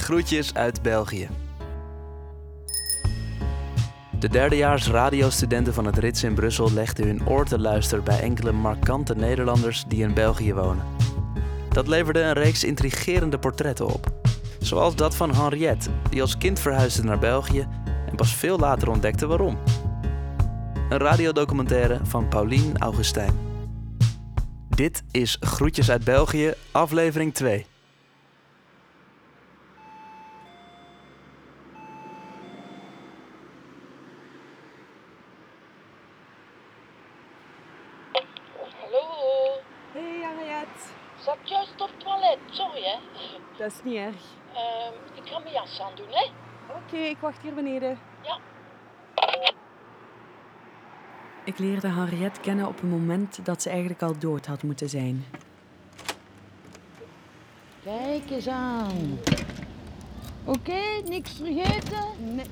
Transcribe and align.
Groetjes 0.00 0.54
uit 0.54 0.82
België. 0.82 1.28
De 4.18 4.28
derdejaars 4.28 4.88
radiostudenten 4.88 5.74
van 5.74 5.84
het 5.84 5.98
Rits 5.98 6.22
in 6.22 6.34
Brussel 6.34 6.72
legden 6.72 7.06
hun 7.06 7.28
oor 7.28 7.44
te 7.44 7.58
luisteren 7.58 8.04
bij 8.04 8.20
enkele 8.20 8.52
markante 8.52 9.14
Nederlanders 9.14 9.84
die 9.88 10.02
in 10.02 10.14
België 10.14 10.54
wonen. 10.54 10.84
Dat 11.68 11.86
leverde 11.86 12.20
een 12.20 12.32
reeks 12.32 12.64
intrigerende 12.64 13.38
portretten 13.38 13.86
op. 13.86 14.12
Zoals 14.60 14.96
dat 14.96 15.16
van 15.16 15.34
Henriette, 15.34 15.90
die 16.10 16.20
als 16.20 16.38
kind 16.38 16.60
verhuisde 16.60 17.04
naar 17.04 17.18
België 17.18 17.68
en 18.06 18.16
pas 18.16 18.34
veel 18.34 18.58
later 18.58 18.90
ontdekte 18.90 19.26
waarom. 19.26 19.58
Een 20.88 20.98
radiodocumentaire 20.98 22.00
van 22.02 22.28
Paulien 22.28 22.78
Augustijn. 22.78 23.38
Dit 24.68 25.02
is 25.10 25.36
Groetjes 25.40 25.90
uit 25.90 26.04
België, 26.04 26.54
aflevering 26.70 27.34
2. 27.34 27.66
Hallo, 38.80 39.60
Hey 39.92 40.20
Henriette. 40.22 40.82
zat 41.24 41.38
juist 41.44 41.80
op 41.80 41.88
het 41.88 42.00
toilet, 42.00 42.38
sorry 42.50 42.82
hè. 42.82 42.98
Dat 43.70 43.78
is 43.84 43.90
niet 43.90 44.00
erg. 44.00 44.22
Ehm, 44.54 45.22
ik 45.24 45.30
ga 45.30 45.38
mijn 45.38 45.54
jas 45.54 45.80
aan 45.80 45.92
doen 45.94 46.06
hè. 46.10 46.26
Oké, 46.74 46.96
ik 46.96 47.16
wacht 47.20 47.42
hier 47.42 47.54
beneden. 47.54 47.98
Ja. 48.22 48.38
Ik 51.44 51.58
leerde 51.58 51.88
Henriette 51.88 52.40
kennen 52.40 52.66
op 52.66 52.82
een 52.82 52.88
moment 52.88 53.44
dat 53.44 53.62
ze 53.62 53.68
eigenlijk 53.70 54.02
al 54.02 54.18
dood 54.18 54.46
had 54.46 54.62
moeten 54.62 54.88
zijn. 54.88 55.24
Kijk 57.82 58.30
eens 58.30 58.48
aan. 58.48 59.18
Oké, 60.44 60.80
niks 61.04 61.32
vergeten? 61.32 62.34
Nee. 62.34 62.46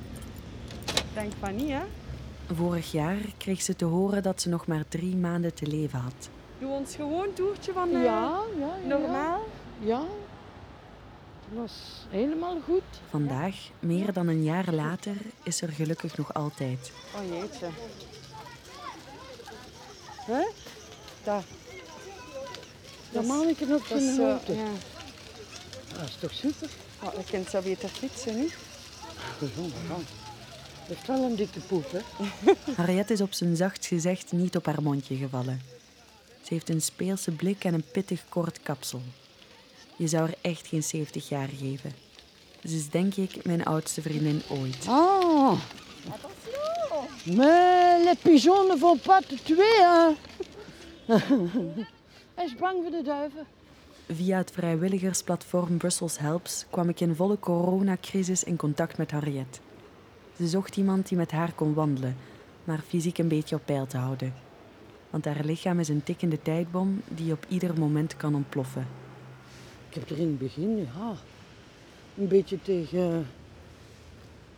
Denk 1.14 1.32
van 1.40 1.56
niet, 1.56 1.70
hè? 1.70 1.82
Vorig 2.54 2.92
jaar 2.92 3.16
kreeg 3.36 3.62
ze 3.62 3.76
te 3.76 3.84
horen 3.84 4.22
dat 4.22 4.40
ze 4.42 4.48
nog 4.48 4.66
maar 4.66 4.88
drie 4.88 5.16
maanden 5.16 5.54
te 5.54 5.66
leven 5.66 5.98
had. 5.98 6.30
Doe 6.58 6.70
ons 6.70 6.96
gewoon 6.96 7.32
toertje 7.32 7.72
van 7.72 7.88
eh, 7.88 8.04
Ja, 8.04 8.40
ja, 8.58 8.66
ja. 8.82 8.86
normaal. 8.86 9.40
Ja. 9.78 10.02
Het 11.48 11.58
was 11.58 11.72
helemaal 12.08 12.60
goed. 12.64 12.82
Vandaag, 13.10 13.56
meer 13.78 14.12
dan 14.12 14.28
een 14.28 14.44
jaar 14.44 14.72
later, 14.72 15.16
is 15.42 15.62
er 15.62 15.68
gelukkig 15.68 16.16
nog 16.16 16.34
altijd. 16.34 16.92
Oh 17.16 17.28
jeetje. 17.40 17.66
Hè? 20.26 20.42
Daar. 21.24 21.42
Dat 23.12 23.26
Dat 23.68 23.80
is 23.80 23.88
zijn 23.88 24.14
zo, 24.14 24.30
hoofd. 24.30 24.46
ja. 24.46 24.68
Dat 25.98 26.08
is 26.08 26.16
toch 26.20 26.32
super? 26.32 26.68
Oh, 27.02 27.14
dat 27.14 27.24
kind 27.24 27.48
zou 27.48 27.64
beter 27.64 27.88
fietsen, 27.88 28.40
niet? 28.40 28.56
Gezond, 29.38 29.74
man. 29.88 30.04
Dat 30.88 30.96
heeft 30.96 31.06
wel 31.06 31.22
een 31.24 31.36
dikke 31.36 31.60
poep, 31.60 31.90
hè? 31.90 32.00
Henriette 32.82 33.12
is 33.12 33.20
op 33.20 33.32
zijn 33.32 33.56
zacht 33.56 33.86
gezegd 33.86 34.32
niet 34.32 34.56
op 34.56 34.66
haar 34.66 34.82
mondje 34.82 35.16
gevallen. 35.16 35.62
Ze 36.42 36.54
heeft 36.54 36.68
een 36.68 36.82
speelse 36.82 37.30
blik 37.30 37.64
en 37.64 37.74
een 37.74 37.84
pittig 37.92 38.24
kort 38.28 38.62
kapsel. 38.62 39.00
Je 39.98 40.06
zou 40.08 40.28
er 40.28 40.34
echt 40.40 40.66
geen 40.66 40.82
70 40.82 41.28
jaar 41.28 41.48
geven. 41.48 41.92
Ze 42.64 42.74
is 42.74 42.88
denk 42.88 43.14
ik 43.14 43.44
mijn 43.44 43.64
oudste 43.64 44.02
vriendin 44.02 44.42
ooit. 44.48 44.86
Ah. 44.88 45.60
Mais 47.24 48.04
les 48.04 48.16
pigeons 48.22 48.68
ne 48.68 48.78
vont 48.78 49.02
pas 49.02 49.26
te 49.26 49.36
tuer, 49.42 49.64
hein? 49.80 50.16
Hij 52.34 52.44
is 52.44 52.54
bang 52.54 52.78
voor 52.82 52.90
de 52.90 53.02
duiven. 53.02 53.46
Via 54.08 54.36
het 54.36 54.50
vrijwilligersplatform 54.50 55.76
Brussels 55.76 56.18
Helps 56.18 56.66
kwam 56.70 56.88
ik 56.88 57.00
in 57.00 57.14
volle 57.14 57.38
coronacrisis 57.38 58.44
in 58.44 58.56
contact 58.56 58.98
met 58.98 59.10
Henriette. 59.10 59.58
Ze 60.36 60.46
zocht 60.46 60.76
iemand 60.76 61.08
die 61.08 61.16
met 61.16 61.30
haar 61.30 61.52
kon 61.52 61.74
wandelen, 61.74 62.16
maar 62.64 62.80
fysiek 62.88 63.18
een 63.18 63.28
beetje 63.28 63.56
op 63.56 63.62
peil 63.64 63.86
te 63.86 63.96
houden. 63.96 64.34
Want 65.10 65.24
haar 65.24 65.44
lichaam 65.44 65.80
is 65.80 65.88
een 65.88 66.02
tikkende 66.02 66.42
tijdbom 66.42 67.02
die 67.08 67.32
op 67.32 67.46
ieder 67.48 67.78
moment 67.78 68.16
kan 68.16 68.34
ontploffen. 68.34 68.86
Ik 69.98 70.08
heb 70.08 70.16
er 70.16 70.24
in 70.24 70.28
het 70.28 70.38
begin, 70.38 70.76
ja, 70.76 71.14
een 72.18 72.28
beetje 72.28 72.58
tegen 72.62 73.26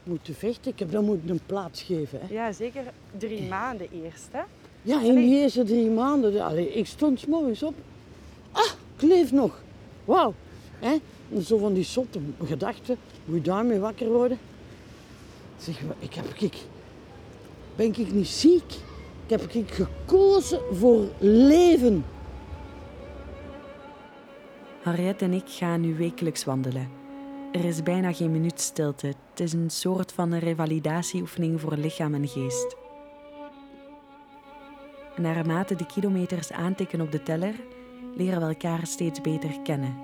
moeten 0.02 0.34
vechten. 0.34 0.72
Ik 0.72 0.78
heb 0.78 0.92
dat 0.92 1.02
moeten 1.02 1.28
een 1.28 1.40
plaats 1.46 1.82
geven, 1.82 2.20
hè? 2.20 2.34
Ja, 2.34 2.52
zeker 2.52 2.82
drie 3.18 3.42
maanden 3.42 3.86
eerst, 4.04 4.28
hè? 4.30 4.40
Ja, 4.82 5.02
in 5.02 5.14
die 5.14 5.40
eerste 5.40 5.64
drie 5.64 5.90
maanden. 5.90 6.40
Allee, 6.40 6.72
ik 6.72 6.86
stond 6.86 7.26
morgens 7.26 7.62
op. 7.62 7.74
Ah, 8.52 8.70
ik 8.96 9.02
leef 9.02 9.32
nog. 9.32 9.62
Wauw. 10.04 10.34
Hè? 10.78 10.96
Zo 11.42 11.58
van 11.58 11.74
die 11.74 11.84
zotte 11.84 12.18
gedachten. 12.44 12.96
Hoe 13.24 13.34
je 13.34 13.42
daarmee 13.42 13.78
wakker 13.78 14.08
worden. 14.08 14.38
Zeg, 15.58 15.82
maar, 15.82 15.96
ik 15.98 16.14
heb 16.14 16.26
ik, 16.36 16.56
ben 17.76 17.86
ik 17.86 18.12
niet 18.12 18.28
ziek? 18.28 18.72
Ik 19.26 19.40
heb 19.40 19.42
ik 19.42 19.70
gekozen 19.70 20.60
voor 20.72 21.08
leven. 21.18 22.04
Henriette 24.80 25.24
en 25.24 25.32
ik 25.32 25.48
gaan 25.48 25.80
nu 25.80 25.96
wekelijks 25.96 26.44
wandelen. 26.44 26.88
Er 27.52 27.64
is 27.64 27.82
bijna 27.82 28.12
geen 28.12 28.30
minuut 28.30 28.60
stilte. 28.60 29.06
Het 29.06 29.40
is 29.40 29.52
een 29.52 29.70
soort 29.70 30.12
van 30.12 30.34
revalidatieoefening 30.34 31.60
voor 31.60 31.76
lichaam 31.76 32.14
en 32.14 32.28
geest. 32.28 32.76
Naarmate 35.16 35.74
de 35.74 35.86
kilometers 35.86 36.52
aantikken 36.52 37.00
op 37.00 37.12
de 37.12 37.22
teller, 37.22 37.54
leren 38.16 38.40
we 38.40 38.46
elkaar 38.46 38.86
steeds 38.86 39.20
beter 39.20 39.60
kennen. 39.62 39.96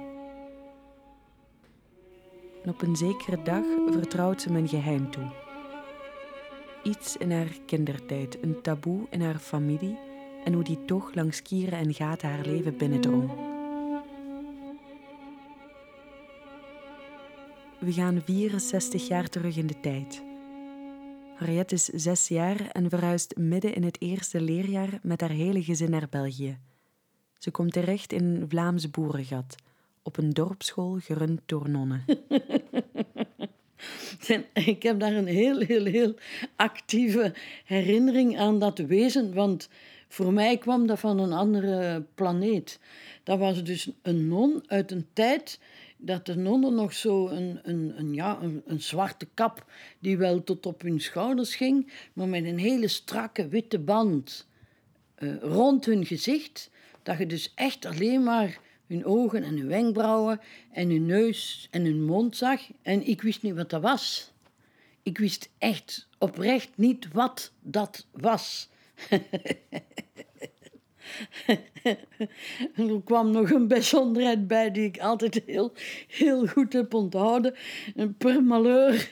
En 2.65 2.71
op 2.71 2.83
een 2.83 2.97
zekere 2.97 3.43
dag 3.43 3.65
vertrouwt 3.91 4.43
ze 4.43 4.51
een 4.51 4.69
geheim 4.69 5.11
toe. 5.11 5.31
Iets 6.83 7.17
in 7.17 7.33
haar 7.33 7.59
kindertijd, 7.67 8.43
een 8.43 8.61
taboe 8.63 9.07
in 9.11 9.23
haar 9.23 9.39
familie 9.39 9.99
en 10.45 10.53
hoe 10.53 10.65
die 10.65 10.85
toch 10.85 11.15
langs 11.15 11.43
kieren 11.43 11.79
en 11.79 11.95
gaten 11.95 12.29
haar 12.29 12.47
leven 12.47 12.77
binnendrong. 12.77 13.56
We 17.87 17.93
gaan 17.93 18.23
64 18.25 19.09
jaar 19.09 19.29
terug 19.29 19.57
in 19.57 19.67
de 19.67 19.81
tijd. 19.81 20.23
Harriet 21.37 21.73
is 21.73 21.85
zes 21.85 22.29
jaar 22.29 22.71
en 22.71 22.91
verhuist 22.91 23.37
midden 23.37 23.75
in 23.75 23.83
het 23.83 24.01
eerste 24.01 24.41
leerjaar 24.41 24.99
met 25.03 25.21
haar 25.21 25.31
hele 25.31 25.63
gezin 25.63 25.91
naar 25.91 26.07
België. 26.11 26.59
Ze 27.39 27.51
komt 27.51 27.73
terecht 27.73 28.13
in 28.13 28.25
een 28.25 28.49
Vlaams 28.49 28.91
boerengat, 28.91 29.57
op 30.03 30.17
een 30.17 30.31
dorpsschool 30.31 30.99
gerund 31.01 31.41
door 31.47 31.71
nonnen. 31.71 32.05
En 34.27 34.45
ik 34.53 34.83
heb 34.83 35.01
daar 35.01 35.13
een 35.13 35.27
heel, 35.27 35.61
heel, 35.61 35.85
heel 35.85 36.15
actieve 36.57 37.35
herinnering 37.65 38.39
aan 38.39 38.59
dat 38.59 38.79
wezen, 38.79 39.35
want 39.35 39.69
voor 40.09 40.33
mij 40.33 40.59
kwam 40.59 40.87
dat 40.87 40.99
van 40.99 41.19
een 41.19 41.33
andere 41.33 42.05
planeet. 42.15 42.81
Dat 43.23 43.39
was 43.39 43.65
dus 43.65 43.91
een 44.03 44.29
non 44.29 44.63
uit 44.67 44.91
een 44.91 45.07
tijd 45.13 45.59
dat 45.97 46.27
de 46.27 46.37
nonnen 46.37 46.75
nog 46.75 46.95
zo 46.95 47.29
een, 47.29 47.61
een, 47.63 47.93
een, 47.97 48.15
ja, 48.15 48.39
een, 48.43 48.63
een 48.67 48.81
zwarte 48.81 49.29
kap 49.35 49.65
die 49.99 50.17
wel 50.17 50.45
tot 50.45 50.67
op 50.67 50.83
hun 50.83 51.01
schouders 51.01 51.57
ging, 51.57 51.93
maar 52.13 52.29
met 52.29 52.45
een 52.45 52.59
hele 52.59 52.89
strakke 52.89 53.49
witte 53.49 53.79
band 53.79 54.47
eh, 55.15 55.37
rond 55.41 55.85
hun 55.85 56.07
gezicht, 56.07 56.71
dat 57.03 57.19
je 57.19 57.27
dus 57.27 57.53
echt 57.55 57.85
alleen 57.85 58.23
maar 58.23 58.61
hun 58.87 59.05
ogen 59.05 59.45
en 59.45 59.57
hun 59.57 59.69
wenkbrauwen 59.69 60.41
en 60.73 60.91
hun 60.91 61.07
neus 61.07 61.69
en 61.71 61.85
hun 61.85 62.05
mond 62.05 62.37
zag. 62.37 62.61
En 62.83 63.07
ik 63.07 63.23
wist 63.23 63.43
niet 63.43 63.55
wat 63.55 63.71
dat 63.71 63.83
was. 63.83 64.33
Ik 65.03 65.19
wist 65.19 65.51
echt 65.59 66.09
oprecht 66.19 66.71
niet 66.75 67.09
wat 67.13 67.53
dat 67.61 68.07
was. 68.11 68.69
Er 72.77 73.01
kwam 73.05 73.31
nog 73.31 73.51
een 73.51 73.69
bijzonderheid 73.69 74.47
bij 74.47 74.71
die 74.71 74.85
ik 74.85 74.99
altijd 74.99 75.43
heel, 75.47 75.73
heel 76.09 76.47
goed 76.47 76.73
heb 76.73 76.95
onthouden. 76.95 77.55
En 77.95 78.17
Per 78.17 78.43
malheur, 78.43 79.09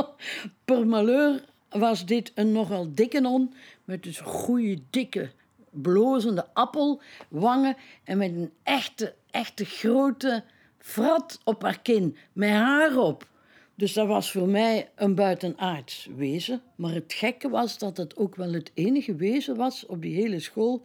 per 0.64 0.86
malheur 0.86 1.44
was 1.68 2.06
dit 2.06 2.32
een 2.34 2.52
nogal 2.52 2.88
dikke 2.94 3.20
non 3.20 3.54
met 3.84 4.02
dus 4.02 4.20
goede, 4.20 4.78
dikke, 4.90 5.30
blozende 5.70 6.46
appelwangen 6.52 7.76
en 8.04 8.18
met 8.18 8.30
een 8.30 8.52
echte, 8.62 9.14
echte 9.30 9.64
grote 9.64 10.44
frat 10.78 11.40
op 11.44 11.62
haar 11.62 11.80
kin, 11.80 12.16
met 12.32 12.50
haar 12.50 12.96
op. 12.96 13.26
Dus 13.74 13.92
dat 13.92 14.06
was 14.06 14.30
voor 14.30 14.48
mij 14.48 14.90
een 14.94 15.14
buitenaards 15.14 16.08
wezen. 16.16 16.62
Maar 16.74 16.92
het 16.92 17.12
gekke 17.12 17.48
was 17.48 17.78
dat 17.78 17.96
het 17.96 18.16
ook 18.16 18.36
wel 18.36 18.52
het 18.52 18.70
enige 18.74 19.14
wezen 19.14 19.56
was 19.56 19.86
op 19.86 20.02
die 20.02 20.14
hele 20.14 20.40
school 20.40 20.82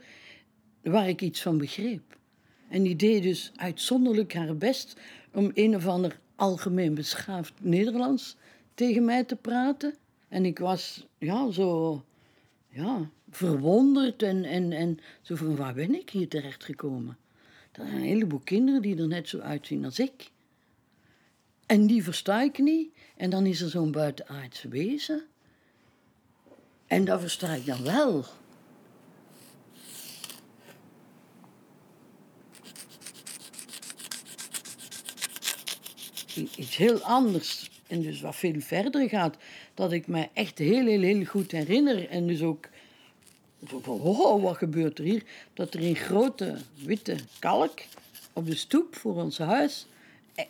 waar 0.82 1.10
ik 1.10 1.22
iets 1.22 1.42
van 1.42 1.58
begreep. 1.58 2.18
En 2.70 2.84
die 2.84 2.96
deed 2.96 3.24
dus 3.24 3.52
uitzonderlijk 3.56 4.34
haar 4.34 4.58
best 4.58 4.96
om 5.34 5.52
een 5.54 5.76
of 5.76 5.88
ander 5.88 6.20
algemeen 6.36 6.94
beschaafd 6.94 7.54
Nederlands 7.60 8.36
tegen 8.74 9.06
mij 9.06 9.24
te 9.24 9.36
praten. 9.36 9.96
En 10.28 10.46
ik 10.46 10.60
was 10.60 11.08
ja, 11.18 11.52
zo 11.52 12.04
ja, 12.70 13.10
verwonderd 13.30 14.24
en, 14.24 14.44
en, 14.44 14.72
en 14.72 15.00
zo 15.22 15.36
van 15.36 15.56
waar 15.56 15.74
ben 15.74 15.96
ik 15.96 16.10
hier 16.10 16.28
terechtgekomen? 16.28 17.18
Er 17.72 17.86
zijn 17.86 17.96
een 17.96 18.08
heleboel 18.08 18.42
kinderen 18.44 18.82
die 18.82 18.98
er 18.98 19.08
net 19.08 19.28
zo 19.28 19.40
uitzien 19.40 19.86
als 19.86 20.00
ik. 20.00 20.32
En 21.66 21.88
die 21.88 22.04
versta 22.04 22.42
ik 22.42 22.58
niet. 22.58 22.94
En 23.18 23.30
dan 23.30 23.46
is 23.46 23.62
er 23.62 23.70
zo'n 23.70 23.92
buitenaards 23.92 24.64
wezen. 24.64 25.24
En 26.88 27.06
dat 27.06 27.20
versta 27.20 27.54
ik 27.54 27.66
dan 27.66 27.84
wel. 27.84 28.26
Iets 36.56 36.78
heel 36.78 37.00
anders. 37.00 37.70
En 37.88 38.02
dus 38.02 38.22
wat 38.22 38.36
veel 38.36 38.60
verder 38.60 39.10
gaat. 39.10 39.36
Dat 39.74 39.92
ik 39.92 40.08
me 40.08 40.28
echt 40.34 40.58
heel, 40.58 40.86
heel, 40.86 41.02
heel 41.02 41.26
goed 41.26 41.52
herinner. 41.52 42.10
En 42.10 42.28
dus 42.28 42.42
ook 42.42 42.70
wat 44.42 44.58
gebeurt 44.58 44.98
er 44.98 45.04
hier? 45.04 45.24
Dat 45.54 45.74
er 45.74 45.84
een 45.84 45.96
grote 45.96 46.58
witte 46.86 47.16
kalk 47.40 47.80
op 48.34 48.46
de 48.46 48.56
stoep 48.56 48.96
voor 48.96 49.16
ons 49.16 49.38
huis. 49.38 49.88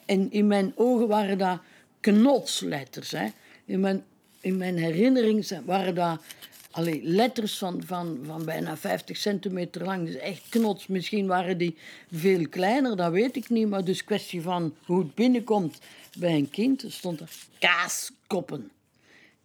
En 0.05 0.31
in 0.31 0.47
mijn 0.47 0.73
ogen 0.75 1.07
waren 1.07 1.37
dat 1.37 1.59
knotsletters. 1.99 3.11
Hè. 3.11 3.27
In, 3.65 3.79
mijn, 3.79 4.03
in 4.41 4.57
mijn 4.57 4.77
herinnering 4.77 5.59
waren 5.65 5.95
dat 5.95 6.21
allee, 6.71 6.99
letters 7.03 7.57
van, 7.57 7.83
van, 7.85 8.19
van 8.25 8.45
bijna 8.45 8.77
50 8.77 9.17
centimeter 9.17 9.83
lang. 9.83 10.05
Dus 10.05 10.15
echt 10.15 10.49
knots. 10.49 10.87
Misschien 10.87 11.27
waren 11.27 11.57
die 11.57 11.77
veel 12.11 12.49
kleiner, 12.49 12.95
dat 12.95 13.11
weet 13.11 13.35
ik 13.35 13.49
niet. 13.49 13.69
Maar 13.69 13.83
dus 13.83 14.03
kwestie 14.03 14.41
van 14.41 14.75
hoe 14.85 14.99
het 14.99 15.15
binnenkomt 15.15 15.79
bij 16.17 16.35
een 16.35 16.49
kind. 16.49 16.83
Er 16.83 16.91
stond 16.91 17.19
er 17.19 17.29
kaaskoppen. 17.59 18.71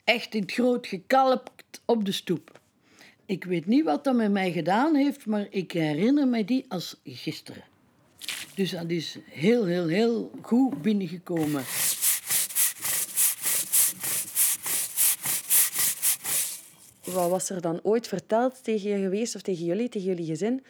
Echt 0.05 0.35
in 0.35 0.43
het 0.43 0.53
groot 0.53 0.87
gekalkt 0.87 1.81
op 1.85 2.05
de 2.05 2.13
stoep. 2.13 2.61
Ik 3.27 3.45
weet 3.45 3.67
niet 3.67 3.85
wat 3.85 4.05
dat 4.05 4.15
met 4.15 4.31
mij 4.33 4.53
gedaan 4.53 4.95
heeft, 4.95 5.27
maar 5.27 5.47
ik 5.51 5.73
herinner 5.73 6.29
me 6.29 6.45
die 6.45 6.65
als 6.69 6.97
gisteren. 7.05 7.65
Dus 8.55 8.71
dat 8.71 8.91
is 8.91 9.19
heel, 9.31 9.65
heel, 9.65 9.87
heel 9.87 10.31
goed 10.43 10.83
binnengekomen. 10.83 11.63
Wat 17.07 17.31
was 17.31 17.51
er 17.51 17.61
dan 17.61 17.81
ooit 17.83 18.09
verteld 18.09 18.65
tegen 18.65 18.91
je 18.91 18.99
geweest 18.99 19.35
of 19.35 19.43
tegen 19.43 19.65
jullie, 19.65 19.89
tegen 19.89 20.09
jullie 20.09 20.27
gezin? 20.27 20.65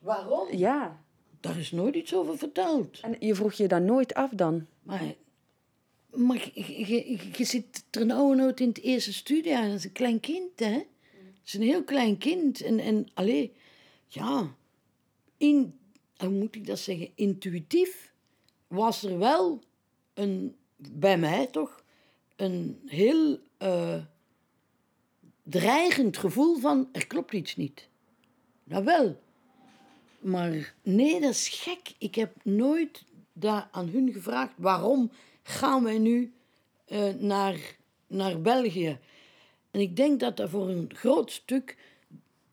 Waarom? 0.00 0.56
Ja. 0.56 1.02
Daar 1.40 1.58
is 1.58 1.70
nooit 1.70 1.94
iets 1.94 2.14
over 2.14 2.38
verteld. 2.38 3.00
En 3.00 3.16
je 3.18 3.34
vroeg 3.34 3.52
je 3.52 3.68
dat 3.68 3.82
nooit 3.82 4.14
af 4.14 4.30
dan? 4.30 4.66
Maar, 4.82 5.14
maar 6.10 6.50
je, 6.54 6.86
je, 6.86 7.18
je 7.32 7.44
zit 7.44 7.84
er 7.90 8.06
nou 8.06 8.36
nooit 8.36 8.60
in 8.60 8.68
het 8.68 8.80
eerste 8.80 9.12
studiejaar. 9.12 9.68
Dat 9.68 9.78
is 9.78 9.84
een 9.84 9.92
klein 9.92 10.20
kind, 10.20 10.58
hè? 10.58 10.72
Dat 10.72 11.44
is 11.44 11.54
een 11.54 11.62
heel 11.62 11.84
klein 11.84 12.18
kind. 12.18 12.60
En, 12.60 12.78
en 12.78 13.08
allee, 13.14 13.52
ja, 14.06 14.54
in, 15.36 15.78
hoe 16.16 16.28
moet 16.28 16.54
ik 16.54 16.66
dat 16.66 16.78
zeggen? 16.78 17.10
Intuïtief 17.14 18.12
was 18.66 19.02
er 19.02 19.18
wel 19.18 19.62
een, 20.14 20.56
bij 20.76 21.18
mij 21.18 21.46
toch, 21.46 21.82
een 22.36 22.80
heel 22.86 23.38
eh, 23.58 24.02
dreigend 25.42 26.16
gevoel 26.16 26.56
van 26.56 26.88
er 26.92 27.06
klopt 27.06 27.32
iets 27.32 27.56
niet. 27.56 27.88
Nou 28.64 28.84
wel. 28.84 29.20
Maar 30.18 30.74
nee, 30.82 31.20
dat 31.20 31.30
is 31.30 31.48
gek. 31.48 31.94
Ik 31.98 32.14
heb 32.14 32.34
nooit 32.42 33.04
daar 33.32 33.68
aan 33.70 33.88
hun 33.88 34.12
gevraagd 34.12 34.52
waarom 34.56 35.10
gaan 35.42 35.84
wij 35.84 35.98
nu 35.98 36.32
eh, 36.84 37.14
naar, 37.14 37.76
naar 38.06 38.40
België. 38.40 38.98
En 39.70 39.80
ik 39.80 39.96
denk 39.96 40.20
dat 40.20 40.36
dat 40.36 40.50
voor 40.50 40.68
een 40.68 40.90
groot 40.94 41.30
stuk 41.30 41.76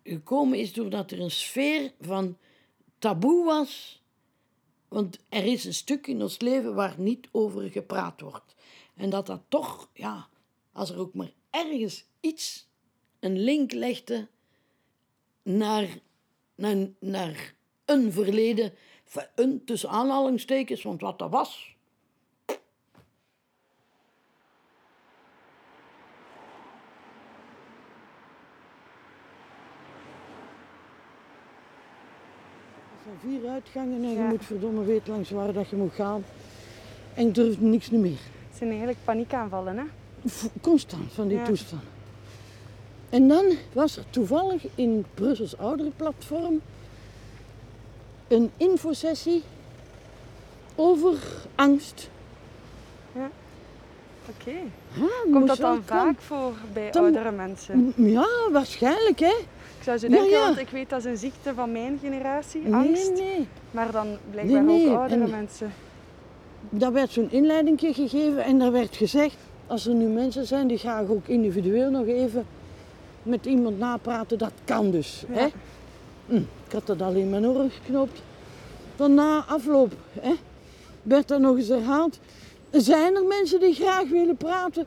gekomen 0.03 0.59
is 0.59 0.73
doordat 0.73 1.11
er 1.11 1.19
een 1.19 1.31
sfeer 1.31 1.93
van 2.01 2.37
taboe 2.99 3.45
was. 3.45 4.01
Want 4.87 5.19
er 5.29 5.45
is 5.45 5.65
een 5.65 5.73
stuk 5.73 6.07
in 6.07 6.21
ons 6.21 6.39
leven 6.39 6.75
waar 6.75 6.95
niet 6.97 7.27
over 7.31 7.69
gepraat 7.69 8.21
wordt. 8.21 8.55
En 8.95 9.09
dat 9.09 9.25
dat 9.25 9.41
toch, 9.47 9.89
ja, 9.93 10.27
als 10.71 10.89
er 10.89 10.99
ook 10.99 11.13
maar 11.13 11.31
ergens 11.49 12.05
iets, 12.19 12.66
een 13.27 13.39
link 13.39 13.71
legde 13.71 14.27
naar, 15.43 15.87
naar, 16.55 16.75
naar 16.99 17.53
een 17.85 18.11
verleden, 18.11 18.73
van 19.05 19.23
een 19.35 19.61
tussen 19.65 19.89
aanhalingstekens, 19.89 20.83
want 20.83 21.01
wat 21.01 21.19
dat 21.19 21.29
was. 21.29 21.75
Er 32.95 33.03
zijn 33.03 33.39
vier 33.41 33.49
uitgangen 33.49 34.03
en 34.03 34.09
je 34.09 34.15
Ja. 34.15 34.27
moet 34.27 34.45
verdomme 34.45 34.83
weten 34.83 35.13
langs 35.13 35.29
waar 35.29 35.53
dat 35.53 35.69
je 35.69 35.75
moet 35.75 35.93
gaan. 35.93 36.23
En 37.13 37.27
ik 37.27 37.33
durf 37.35 37.59
niks 37.59 37.89
meer. 37.89 38.09
Het 38.47 38.57
zijn 38.57 38.69
eigenlijk 38.69 38.99
paniekaanvallen, 39.03 39.77
hè? 39.77 39.83
Constant 40.61 41.13
van 41.13 41.27
die 41.27 41.37
Ja. 41.37 41.45
toestand. 41.45 41.81
En 43.09 43.27
dan 43.27 43.45
was 43.73 43.97
er 43.97 44.03
toevallig 44.09 44.63
in 44.75 44.97
het 44.97 45.05
Brussels 45.13 45.57
Ouderenplatform 45.57 46.61
een 48.27 48.51
infosessie 48.57 49.43
over 50.75 51.17
angst. 51.55 52.09
Oké. 54.39 54.51
Ja, 54.93 55.31
Komt 55.31 55.47
dat 55.47 55.57
dan 55.57 55.81
vaak 55.85 56.21
voor 56.21 56.53
bij 56.73 56.91
Dan- 56.91 57.03
oudere 57.03 57.31
mensen? 57.31 57.93
Ja, 57.95 58.25
waarschijnlijk 58.51 59.19
hè. 59.19 59.33
Ik 59.77 59.83
zou 59.83 59.97
zo 59.97 60.07
Ja, 60.07 60.11
denken, 60.13 60.29
ja. 60.29 60.39
want 60.45 60.57
ik 60.57 60.69
weet 60.69 60.89
dat 60.89 60.99
is 60.99 61.05
een 61.05 61.17
ziekte 61.17 61.53
van 61.53 61.71
mijn 61.71 61.99
generatie, 62.01 62.61
Nee, 62.61 62.73
angst. 62.73 63.11
nee. 63.13 63.47
Maar 63.71 63.91
dan 63.91 64.07
blijkbaar 64.31 64.63
Nee, 64.63 64.77
nee, 64.83 64.89
ook 64.91 64.97
oudere 64.97 65.23
en- 65.23 65.29
mensen. 65.29 65.73
Daar 66.69 66.93
werd 66.93 67.11
zo'n 67.11 67.31
inleiding 67.31 67.79
gegeven 67.79 68.43
en 68.43 68.59
daar 68.59 68.71
werd 68.71 68.95
gezegd, 68.95 69.35
als 69.67 69.85
er 69.87 69.93
nu 69.93 70.05
mensen 70.05 70.45
zijn 70.45 70.67
die 70.67 70.77
graag 70.77 71.07
ook 71.07 71.27
individueel 71.27 71.89
nog 71.89 72.05
even 72.05 72.45
met 73.27 73.45
iemand 73.45 73.79
napraten, 73.79 74.37
dat 74.37 74.51
kan 74.65 74.91
dus. 74.91 75.23
Ja. 75.27 75.35
Hè? 75.35 75.47
Hm, 76.25 76.35
ik 76.35 76.71
had 76.71 76.87
dat 76.87 77.01
alleen 77.01 77.21
in 77.21 77.29
mijn 77.29 77.47
oren 77.47 77.71
geknoopt. 77.71 78.21
Dan 78.95 79.13
na 79.13 79.45
afloop 79.47 79.93
hè, 80.19 80.33
werd 81.03 81.27
dat 81.27 81.39
nog 81.39 81.57
eens 81.57 81.67
herhaald. 81.67 82.19
Zijn 82.71 83.15
er 83.15 83.25
mensen 83.25 83.59
die 83.59 83.73
graag 83.73 84.09
willen 84.09 84.37
praten? 84.37 84.85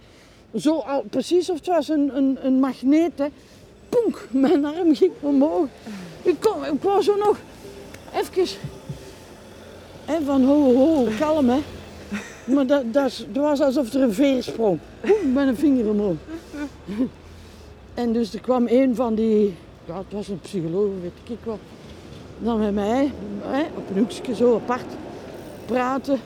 Zo 0.55 0.79
al, 0.79 1.05
precies 1.11 1.51
of 1.51 1.57
het 1.57 1.67
was 1.67 1.89
een, 1.89 2.17
een, 2.17 2.39
een 2.43 2.61
magneet. 2.61 3.19
Hè. 3.19 3.27
Poenk, 3.89 4.27
mijn 4.31 4.65
arm 4.65 4.95
ging 4.95 5.13
omhoog. 5.21 5.67
Ik, 6.23 6.37
kon, 6.41 6.65
ik 6.65 6.83
wou 6.83 7.03
zo 7.03 7.17
nog 7.17 7.39
even 8.15 8.47
hè, 10.05 10.21
van 10.25 10.45
ho, 10.45 10.75
ho, 10.75 11.09
kalm 11.19 11.49
hè. 11.49 11.59
Maar 12.45 12.67
dat, 12.67 12.93
dat, 12.93 13.25
was 13.33 13.61
alsof 13.61 13.93
er 13.93 14.03
een 14.03 14.13
veer 14.13 14.43
sprong. 14.43 14.79
Met 15.33 15.49
een 15.49 15.57
vinger 15.57 15.89
omhoog. 15.89 16.17
En 18.01 18.13
dus 18.13 18.35
er 18.35 18.41
kwam 18.41 18.67
een 18.69 18.95
van 18.95 19.15
die, 19.15 19.55
ja 19.85 19.97
het 19.97 20.13
was 20.13 20.29
een 20.29 20.41
psycholoog, 20.41 20.91
weet 21.03 21.13
ik 21.23 21.39
wel. 21.45 21.59
Dan 22.39 22.59
met 22.59 22.75
mij, 22.75 23.13
op 23.77 23.91
een 23.91 23.99
hoekje 23.99 24.35
zo 24.35 24.55
apart, 24.55 24.85
praten. 25.67 26.19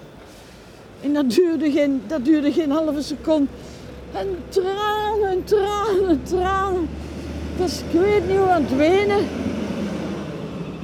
En 1.00 1.12
dat 1.12 1.30
duurde 1.30 1.70
geen, 1.70 2.02
dat 2.06 2.24
duurde 2.24 2.52
geen 2.52 2.70
halve 2.70 3.02
seconde. 3.02 3.46
En 4.12 4.26
tranen, 4.48 5.44
tranen, 5.44 6.22
tranen. 6.22 6.88
Dus 7.56 7.78
ik 7.78 8.00
weet 8.00 8.28
niet 8.28 8.36
hoe 8.36 8.48
aan 8.48 8.62
het 8.62 8.76
wenen. 8.76 9.24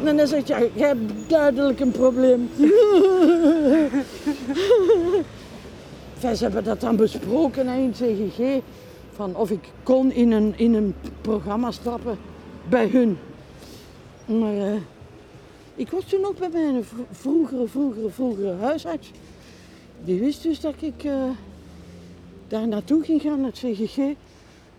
En 0.05 0.17
dan 0.17 0.27
zegt 0.27 0.49
hij, 0.49 0.71
jij 0.75 0.89
hebt 0.89 1.13
duidelijk 1.27 1.81
een 1.81 1.91
probleem. 1.91 2.51
Ze 6.21 6.43
hebben 6.43 6.65
dat 6.65 6.81
dan 6.81 6.97
besproken 6.97 7.69
hè, 7.69 7.79
in 7.79 7.93
CGG. 7.93 8.63
Van 9.21 9.37
of 9.37 9.50
ik 9.50 9.73
kon 9.83 10.12
in 10.12 10.33
een, 10.33 10.55
in 10.57 10.75
een 10.75 10.95
programma 11.21 11.71
stappen 11.71 12.19
bij 12.69 12.89
hun. 12.89 13.19
Maar 14.27 14.57
eh, 14.57 14.81
ik 15.75 15.91
was 15.91 16.05
toen 16.05 16.25
ook 16.25 16.39
bij 16.39 16.49
mijn 16.49 16.85
vroegere, 17.11 17.67
vroegere, 17.69 18.11
vroegere 18.11 18.55
huisarts. 18.61 19.11
Die 20.05 20.21
wist 20.21 20.43
dus 20.43 20.61
dat 20.61 20.75
ik 20.79 21.05
eh, 21.05 21.23
daar 22.49 22.69
naartoe 22.69 23.05
ging 23.05 23.23
gaan, 23.23 23.41
naar 23.41 23.50
het 23.50 23.59
CGG. 23.59 23.99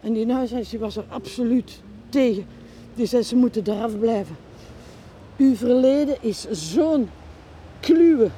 En 0.02 0.14
die 0.14 0.32
huisarts 0.32 0.70
die 0.70 0.80
was 0.80 0.96
er 0.96 1.06
absoluut 1.10 1.82
tegen. 2.10 2.46
Die 2.96 3.06
zei, 3.06 3.24
ze 3.24 3.36
moeten 3.36 3.64
eraf 3.68 4.00
blijven. 4.00 4.36
Uw 5.38 5.56
verleden 5.56 6.18
is 6.22 6.48
zo'n 6.52 7.10
kluwe. 7.80 8.30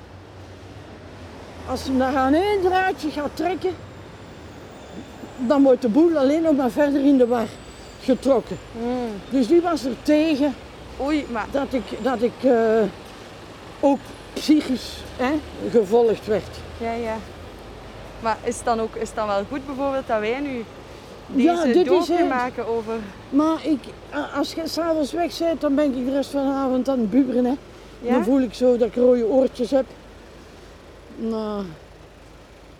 Als 1.67 1.85
je 1.85 1.97
daar 1.97 2.15
aan 2.15 2.33
één 2.33 2.61
draadje 2.61 3.09
gaat 3.09 3.35
trekken, 3.35 3.73
dan 5.47 5.63
wordt 5.63 5.81
de 5.81 5.89
boel 5.89 6.17
alleen 6.17 6.41
nog 6.41 6.55
maar 6.55 6.71
verder 6.71 7.05
in 7.05 7.17
de 7.17 7.27
war 7.27 7.47
getrokken. 8.01 8.57
Dus 9.29 9.47
die 9.47 9.61
was 9.61 9.85
er 9.85 9.95
tegen 10.01 10.53
Oei, 11.01 11.25
maar 11.31 11.47
dat 11.51 11.73
ik, 11.73 11.83
dat 12.01 12.21
ik 12.21 12.33
eh, 12.41 12.83
ook 13.79 13.99
psychisch 14.33 15.03
hè, 15.17 15.31
gevolgd 15.71 16.25
werd. 16.25 16.57
ja, 16.77 16.93
ja. 16.93 17.15
Maar 18.19 18.37
is 18.43 18.55
het 18.55 18.65
dan 18.65 18.79
ook 18.79 18.95
is 18.95 19.13
dan 19.13 19.27
wel 19.27 19.43
goed 19.49 19.65
bijvoorbeeld 19.65 20.07
dat 20.07 20.19
wij 20.19 20.39
nu 20.39 20.63
deze 21.27 21.47
Ja, 21.47 21.63
dit 21.63 21.91
is 21.91 22.07
het. 22.07 22.29
maken 22.29 22.67
over... 22.67 22.93
Maar 23.29 23.65
ik, 23.65 23.79
als 24.35 24.53
je 24.53 24.61
s'avonds 24.65 25.11
weg 25.11 25.37
bent, 25.37 25.61
dan 25.61 25.75
ben 25.75 25.85
ik 25.85 26.05
de 26.05 26.11
rest 26.11 26.29
van 26.29 26.45
de 26.45 26.53
avond 26.53 26.89
aan 26.89 26.99
het 26.99 27.09
buberen. 27.09 27.45
Hè. 27.45 27.53
Ja? 28.01 28.11
Dan 28.11 28.23
voel 28.23 28.39
ik 28.41 28.53
zo 28.53 28.77
dat 28.77 28.87
ik 28.87 28.95
rode 28.95 29.25
oortjes 29.25 29.71
heb. 29.71 29.85
Nou, 31.15 31.63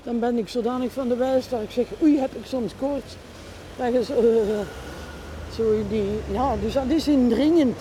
dan 0.03 0.19
ben 0.19 0.38
ik 0.38 0.48
zodanig 0.48 0.91
van 0.91 1.07
de 1.07 1.15
wijs 1.15 1.50
dat 1.50 1.62
ik 1.62 1.72
zeg, 1.72 1.86
oei, 2.01 2.19
heb 2.19 2.36
ik 2.36 2.45
soms 2.45 2.74
koorts. 2.79 3.15
Dat 3.77 3.93
je 3.93 4.03
zo, 4.03 4.13
eh, 4.13 5.89
die, 5.89 6.19
ja, 6.31 6.55
dus 6.62 6.74
dat 6.74 6.89
is 6.89 7.07
indringend. 7.07 7.77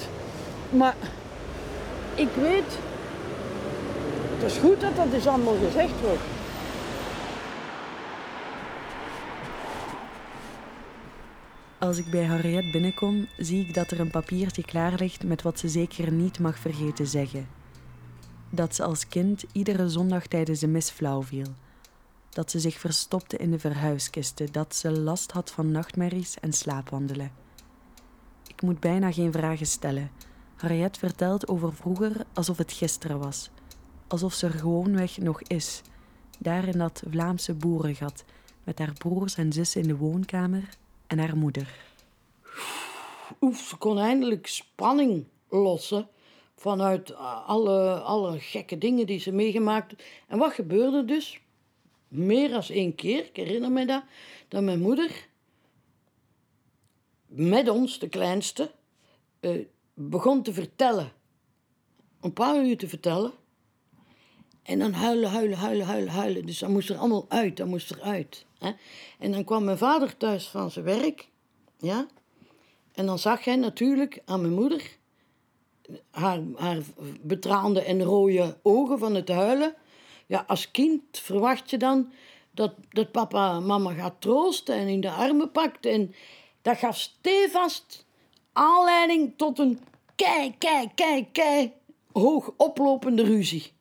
Maar 0.71 0.95
ik 2.15 2.29
weet, 2.35 2.79
het 4.37 4.51
is 4.51 4.59
goed 4.59 4.81
dat 4.81 4.97
dat 4.97 5.11
dus 5.11 5.27
allemaal 5.27 5.57
gezegd 5.67 6.01
wordt. 6.01 6.23
Als 11.79 11.99
ik 11.99 12.11
bij 12.11 12.25
Harriet 12.25 12.73
binnenkom, 12.73 13.27
zie 13.39 13.67
ik 13.67 13.75
dat 13.75 13.91
er 13.91 14.01
een 14.01 14.11
papiertje 14.11 14.65
klaar 14.65 14.95
ligt 14.97 15.25
met 15.25 15.43
wat 15.43 15.59
ze 15.59 15.69
zeker 15.69 16.13
niet 16.13 16.39
mag 16.39 16.59
vergeten 16.59 17.07
zeggen. 17.07 17.49
Dat 18.51 18.75
ze 18.75 18.83
als 18.83 19.09
kind 19.09 19.45
iedere 19.53 19.89
zondag 19.89 20.27
tijdens 20.27 20.61
de 20.61 20.67
mis 20.67 20.91
flauw 20.91 21.23
viel. 21.23 21.47
Dat 22.33 22.51
ze 22.51 22.61
zich 22.61 22.79
verstopte 22.79 23.37
in 23.37 23.51
de 23.51 23.59
verhuiskisten, 23.59 24.53
dat 24.53 24.75
ze 24.75 24.91
last 24.91 25.33
had 25.33 25.51
van 25.51 25.71
nachtmerries 25.71 26.41
en 26.41 26.53
slaapwandelen. 26.53 27.33
Ik 28.47 28.63
moet 28.63 28.81
bijna 28.81 29.13
geen 29.13 29.33
vragen 29.33 29.67
stellen. 29.67 30.11
Harriet 30.57 30.99
vertelt 30.99 31.49
over 31.49 31.73
vroeger 31.73 32.27
alsof 32.33 32.59
het 32.59 32.73
gisteren 32.73 33.19
was. 33.19 33.51
Alsof 34.09 34.33
ze 34.33 34.47
er 34.47 34.53
gewoonweg 34.53 35.19
nog 35.19 35.43
is. 35.43 35.83
Daar 36.39 36.69
in 36.69 36.79
dat 36.79 37.03
Vlaamse 37.11 37.55
boerengat, 37.55 38.25
met 38.65 38.79
haar 38.79 38.93
broers 38.93 39.35
en 39.35 39.53
zussen 39.53 39.81
in 39.81 39.89
de 39.89 39.97
woonkamer 39.97 40.69
en 41.07 41.19
haar 41.19 41.37
moeder. 41.37 41.75
Oef, 43.41 43.61
ze 43.61 43.77
kon 43.77 43.99
eindelijk 43.99 44.47
spanning 44.47 45.25
lossen 45.49 46.09
vanuit 46.57 47.15
alle, 47.47 48.01
alle 48.01 48.39
gekke 48.39 48.79
dingen 48.79 49.07
die 49.07 49.19
ze 49.19 49.33
meegemaakt. 49.33 50.03
En 50.29 50.39
wat 50.39 50.53
gebeurde 50.53 51.05
dus? 51.05 51.41
Meer 52.13 52.49
dan 52.49 52.63
één 52.69 52.95
keer, 52.95 53.25
ik 53.25 53.37
herinner 53.37 53.71
me 53.71 53.87
dat, 53.87 54.03
dat 54.49 54.63
mijn 54.63 54.81
moeder 54.81 55.29
met 57.27 57.69
ons, 57.69 57.99
de 57.99 58.09
kleinste, 58.09 58.71
eh, 59.41 59.65
begon 59.95 60.43
te 60.43 60.53
vertellen. 60.53 61.13
Een 62.21 62.33
paar 62.33 62.65
uur 62.65 62.77
te 62.77 62.89
vertellen. 62.89 63.33
En 64.63 64.79
dan 64.79 64.93
huilen, 64.93 65.31
huilen, 65.31 65.59
huilen, 65.59 65.87
huilen, 65.87 66.13
huilen. 66.13 66.47
Dus 66.47 66.59
dat 66.59 66.69
moest 66.69 66.91
er 66.91 66.97
allemaal 66.97 67.27
uit, 67.29 67.57
dat 67.57 67.67
moest 67.67 67.91
eruit. 67.91 68.47
Hè? 68.59 68.73
En 69.19 69.33
dan 69.33 69.45
kwam 69.45 69.65
mijn 69.65 69.79
vader 69.79 70.17
thuis 70.17 70.47
van 70.49 70.71
zijn 70.71 70.85
werk. 70.85 71.29
Ja? 71.79 72.07
En 72.93 73.07
dan 73.07 73.19
zag 73.19 73.45
hij 73.45 73.57
natuurlijk 73.57 74.23
aan 74.25 74.41
mijn 74.41 74.53
moeder 74.53 74.99
haar, 76.11 76.41
haar 76.57 76.83
betraande 77.21 77.83
en 77.83 78.03
rode 78.03 78.59
ogen 78.63 78.99
van 78.99 79.15
het 79.15 79.29
huilen. 79.29 79.75
Ja, 80.33 80.45
als 80.47 80.71
kind 80.71 81.03
verwacht 81.19 81.71
je 81.71 81.77
dan 81.77 82.13
dat, 82.51 82.75
dat 82.91 83.13
papa 83.13 83.61
mama 83.61 83.93
gaat 83.93 84.21
troosten 84.21 84.75
en 84.75 84.89
in 84.89 85.01
de 85.01 85.11
armen 85.11 85.51
pakt. 85.51 85.87
En 85.87 86.15
dat 86.63 86.79
gaf 86.79 86.99
stevast 86.99 88.07
aanleiding 88.53 89.33
tot 89.37 89.59
een 89.59 89.81
kei, 90.15 90.55
kei, 90.59 90.91
kei, 90.95 91.29
kei 91.33 91.73
hoog 92.13 92.53
oplopende 92.57 93.23
ruzie. 93.23 93.73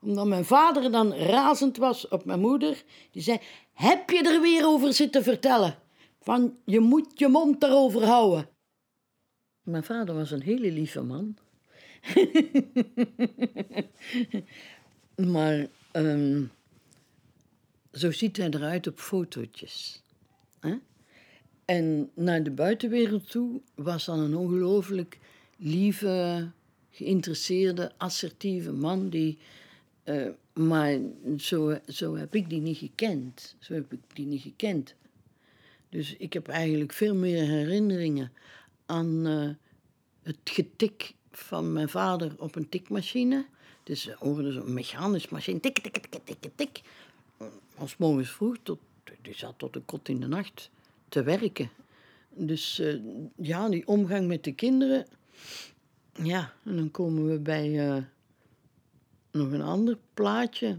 Omdat 0.00 0.26
mijn 0.26 0.44
vader 0.44 0.90
dan 0.90 1.14
razend 1.14 1.76
was 1.76 2.08
op 2.08 2.24
mijn 2.24 2.40
moeder. 2.40 2.84
Die 3.10 3.22
zei, 3.22 3.38
heb 3.72 4.10
je 4.10 4.22
er 4.22 4.40
weer 4.40 4.66
over 4.66 4.94
zitten 4.94 5.22
vertellen? 5.22 5.78
Van, 6.20 6.56
je 6.64 6.80
moet 6.80 7.10
je 7.14 7.28
mond 7.28 7.60
daarover 7.60 8.04
houden. 8.04 8.48
Mijn 9.62 9.84
vader 9.84 10.14
was 10.14 10.30
een 10.30 10.42
hele 10.42 10.70
lieve 10.70 11.02
man. 11.02 11.36
maar 15.32 15.68
ehm, 15.92 16.44
zo 17.92 18.10
ziet 18.10 18.36
hij 18.36 18.48
eruit 18.50 18.86
op 18.86 18.98
fotootjes. 18.98 20.02
Hè? 20.60 20.74
En 21.64 22.10
naar 22.14 22.42
de 22.42 22.50
buitenwereld 22.50 23.30
toe 23.30 23.60
was 23.74 24.04
dan 24.04 24.18
een 24.18 24.36
ongelooflijk 24.36 25.18
lieve, 25.56 26.48
geïnteresseerde, 26.90 27.92
assertieve 27.96 28.72
man 28.72 29.08
die. 29.08 29.38
eh, 30.04 30.26
maar 30.54 30.98
zo, 31.38 31.78
zo 31.86 32.16
heb 32.16 32.34
ik 32.34 32.48
die 32.48 32.60
niet 32.60 32.76
gekend. 32.76 33.56
Zo 33.58 33.74
heb 33.74 33.92
ik 33.92 34.00
die 34.12 34.26
niet 34.26 34.42
gekend. 34.42 34.94
Dus 35.88 36.16
ik 36.16 36.32
heb 36.32 36.48
eigenlijk 36.48 36.92
veel 36.92 37.14
meer 37.14 37.44
herinneringen 37.44 38.32
aan 38.86 39.26
eh, 39.26 39.48
het 40.22 40.38
getik 40.44 41.14
van 41.30 41.72
mijn 41.72 41.88
vader 41.88 42.34
op 42.38 42.54
een 42.54 42.68
tikmachine. 42.68 43.46
Dus 43.90 44.04
we 44.04 44.16
hoorden 44.18 44.52
zo'n 44.52 44.72
mechanisch 44.72 45.28
machine, 45.28 45.60
tik, 45.60 45.78
tik, 45.78 45.92
tik, 45.92 46.24
tik, 46.24 46.40
tik, 46.40 46.52
tik. 46.54 46.80
Als 47.74 47.96
morgens 47.96 48.30
vroeg, 48.30 48.56
tot, 48.62 48.78
die 49.22 49.34
zat 49.34 49.54
tot 49.56 49.72
de 49.72 49.80
kot 49.80 50.08
in 50.08 50.20
de 50.20 50.26
nacht 50.26 50.70
te 51.08 51.22
werken. 51.22 51.70
Dus 52.28 52.78
eh, 52.78 52.94
ja, 53.36 53.68
die 53.68 53.86
omgang 53.86 54.26
met 54.26 54.44
de 54.44 54.52
kinderen. 54.52 55.06
Ja, 56.12 56.52
en 56.64 56.76
dan 56.76 56.90
komen 56.90 57.28
we 57.28 57.38
bij 57.38 57.88
eh, 57.88 58.02
nog 59.30 59.52
een 59.52 59.62
ander 59.62 59.98
plaatje. 60.14 60.78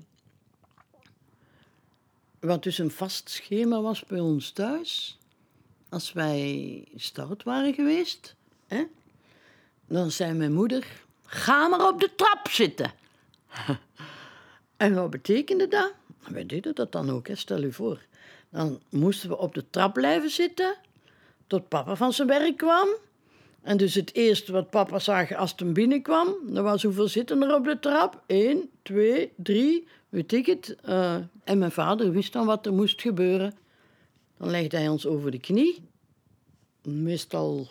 Wat 2.39 2.63
dus 2.63 2.77
een 2.77 2.91
vast 2.91 3.29
schema 3.29 3.81
was 3.81 4.05
bij 4.05 4.19
ons 4.19 4.51
thuis. 4.51 5.17
Als 5.89 6.13
wij 6.13 6.83
stout 6.95 7.43
waren 7.43 7.73
geweest, 7.73 8.35
hè, 8.67 8.83
dan 9.87 10.11
zei 10.11 10.33
mijn 10.33 10.53
moeder: 10.53 10.87
Ga 11.25 11.67
maar 11.67 11.87
op 11.87 11.99
de 11.99 12.15
trap 12.15 12.47
zitten. 12.49 12.99
en 14.77 14.93
wat 14.93 15.09
betekende 15.09 15.67
dat? 15.67 15.93
Wij 16.27 16.45
deden 16.45 16.75
dat 16.75 16.91
dan 16.91 17.09
ook, 17.09 17.27
hè, 17.27 17.35
stel 17.35 17.61
je 17.61 17.71
voor. 17.71 18.01
Dan 18.49 18.81
moesten 18.89 19.29
we 19.29 19.37
op 19.37 19.53
de 19.53 19.69
trap 19.69 19.93
blijven 19.93 20.29
zitten 20.29 20.75
tot 21.47 21.67
papa 21.67 21.95
van 21.95 22.13
zijn 22.13 22.27
werk 22.27 22.57
kwam. 22.57 22.87
En 23.61 23.77
dus 23.77 23.95
het 23.95 24.13
eerste 24.13 24.51
wat 24.51 24.69
papa 24.69 24.99
zag 24.99 25.33
als 25.33 25.53
hij 25.55 25.71
binnenkwam, 25.71 26.35
dat 26.47 26.63
was 26.63 26.83
hoeveel 26.83 27.07
zitten 27.07 27.41
er 27.41 27.55
op 27.55 27.63
de 27.63 27.79
trap? 27.79 28.23
Eén, 28.27 28.69
twee, 28.81 29.31
drie, 29.35 29.87
weet 30.09 30.33
ik 30.33 30.45
het. 30.45 30.75
Eh, 30.81 31.15
en 31.43 31.57
mijn 31.57 31.71
vader 31.71 32.11
wist 32.11 32.33
dan 32.33 32.45
wat 32.45 32.65
er 32.65 32.73
moest 32.73 33.01
gebeuren. 33.01 33.53
Dan 34.37 34.49
legde 34.49 34.77
hij 34.77 34.87
ons 34.87 35.05
over 35.05 35.31
de 35.31 35.39
knie. 35.39 35.89
Meestal 36.83 37.67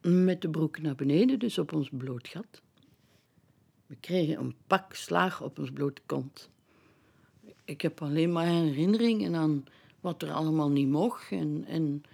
met 0.00 0.40
de 0.40 0.50
broek 0.50 0.80
naar 0.80 0.94
beneden, 0.94 1.38
dus 1.38 1.58
op 1.58 1.72
ons 1.72 1.88
bloot 1.92 2.28
gat. 2.28 2.62
We 3.92 3.98
kregen 4.00 4.38
een 4.38 4.54
pak 4.66 4.94
slaag 4.94 5.42
op 5.42 5.58
ons 5.58 5.70
blote 5.70 6.00
kont. 6.06 6.48
Ik 7.64 7.80
heb 7.80 8.02
alleen 8.02 8.32
maar 8.32 8.46
herinneringen 8.46 9.34
aan 9.34 9.64
wat 10.00 10.22
er 10.22 10.32
allemaal 10.32 10.70
niet 10.70 10.88
mocht. 10.88 11.30
En, 11.30 11.64
en 11.68 12.04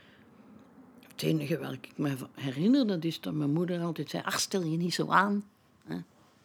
het 1.12 1.23
enige 1.23 1.58
wat 1.58 1.73
ik 1.73 1.90
me 1.97 2.16
herinner, 2.35 2.87
dat 2.87 3.04
is 3.04 3.20
dat 3.20 3.32
mijn 3.32 3.52
moeder 3.52 3.80
altijd 3.80 4.11
zei... 4.11 4.23
Ach, 4.26 4.40
stel 4.40 4.62
je 4.62 4.76
niet 4.76 4.94
zo 4.94 5.08
aan. 5.08 5.44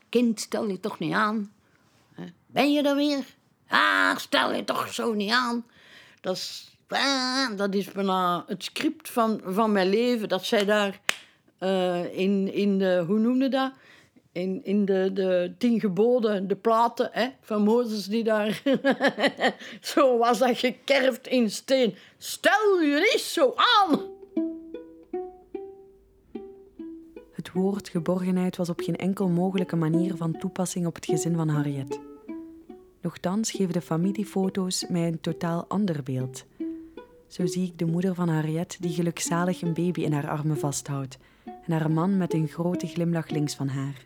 Kind, 0.10 0.40
stel 0.40 0.68
je 0.68 0.80
toch 0.80 1.00
niet 1.00 1.14
aan. 1.14 1.52
Ben 2.48 2.74
je 2.74 2.82
er 2.82 2.96
weer? 2.96 3.26
Ah, 3.68 4.18
stel 4.18 4.54
je 4.54 4.64
toch 4.64 4.94
zo 4.94 5.14
niet 5.14 5.32
aan. 5.32 5.66
Dat 6.22 6.36
is, 6.36 6.78
ah, 6.88 7.58
dat 7.58 7.76
is 7.76 7.92
bijna 7.92 8.44
het 8.48 8.64
script 8.64 9.10
van, 9.10 9.42
van 9.46 9.72
mijn 9.72 9.90
leven. 9.90 10.30
Dat 10.30 10.46
zij 10.46 10.66
daar 10.66 11.00
eh, 11.58 12.18
in, 12.18 12.54
in 12.54 12.78
de, 12.78 13.04
hoe 13.08 13.20
noemde 13.20 13.50
dat? 13.50 13.74
In, 14.34 14.64
in 14.64 14.86
de, 14.86 15.10
de 15.14 15.54
tien 15.58 15.80
geboden, 15.80 16.48
de 16.48 16.56
platen 16.56 17.10
hè, 17.12 17.28
van 17.42 17.64
Mozes 17.64 18.06
die 18.06 18.24
daar... 18.24 18.62
zo 19.82 20.18
was 20.18 20.40
dat 20.40 20.58
gekerfd 20.58 21.28
in 21.28 21.52
steen. 21.52 21.96
Stel 22.18 22.82
je 22.82 23.10
niet 23.14 23.22
zo 23.22 23.54
aan! 23.56 24.00
Het 27.32 27.52
woord 27.52 27.90
geborgenheid 27.90 28.58
was 28.58 28.70
op 28.70 28.80
geen 28.80 28.96
enkel 28.96 29.28
mogelijke 29.28 29.76
manier 29.76 30.16
van 30.16 30.38
toepassing 30.38 30.86
op 30.86 30.96
het 30.96 31.06
gezin 31.06 31.36
van 31.36 31.50
Harriet. 31.50 32.00
Nochtans 33.02 33.52
geven 33.52 33.74
de 33.74 33.82
familiefoto's 33.82 34.86
mij 34.90 35.08
een 35.08 35.22
totaal 35.22 35.66
ander 35.68 36.04
beeld. 36.04 36.46
Zo 37.28 37.46
zie 37.46 37.68
ik 37.68 37.78
de 37.78 37.86
moeder 37.86 38.16
van 38.16 38.30
Harriet 38.30 38.78
die 38.82 38.94
gelukzalig 38.94 39.62
een 39.62 39.74
baby 39.74 40.02
in 40.02 40.14
haar 40.14 40.30
armen 40.30 40.58
vasthoudt 40.58 41.18
en 41.46 41.72
haar 41.72 41.92
man 41.92 42.18
met 42.18 42.34
een 42.34 42.48
grote 42.48 42.88
glimlach 42.88 43.30
links 43.30 43.56
van 43.56 43.68
haar. 43.68 44.06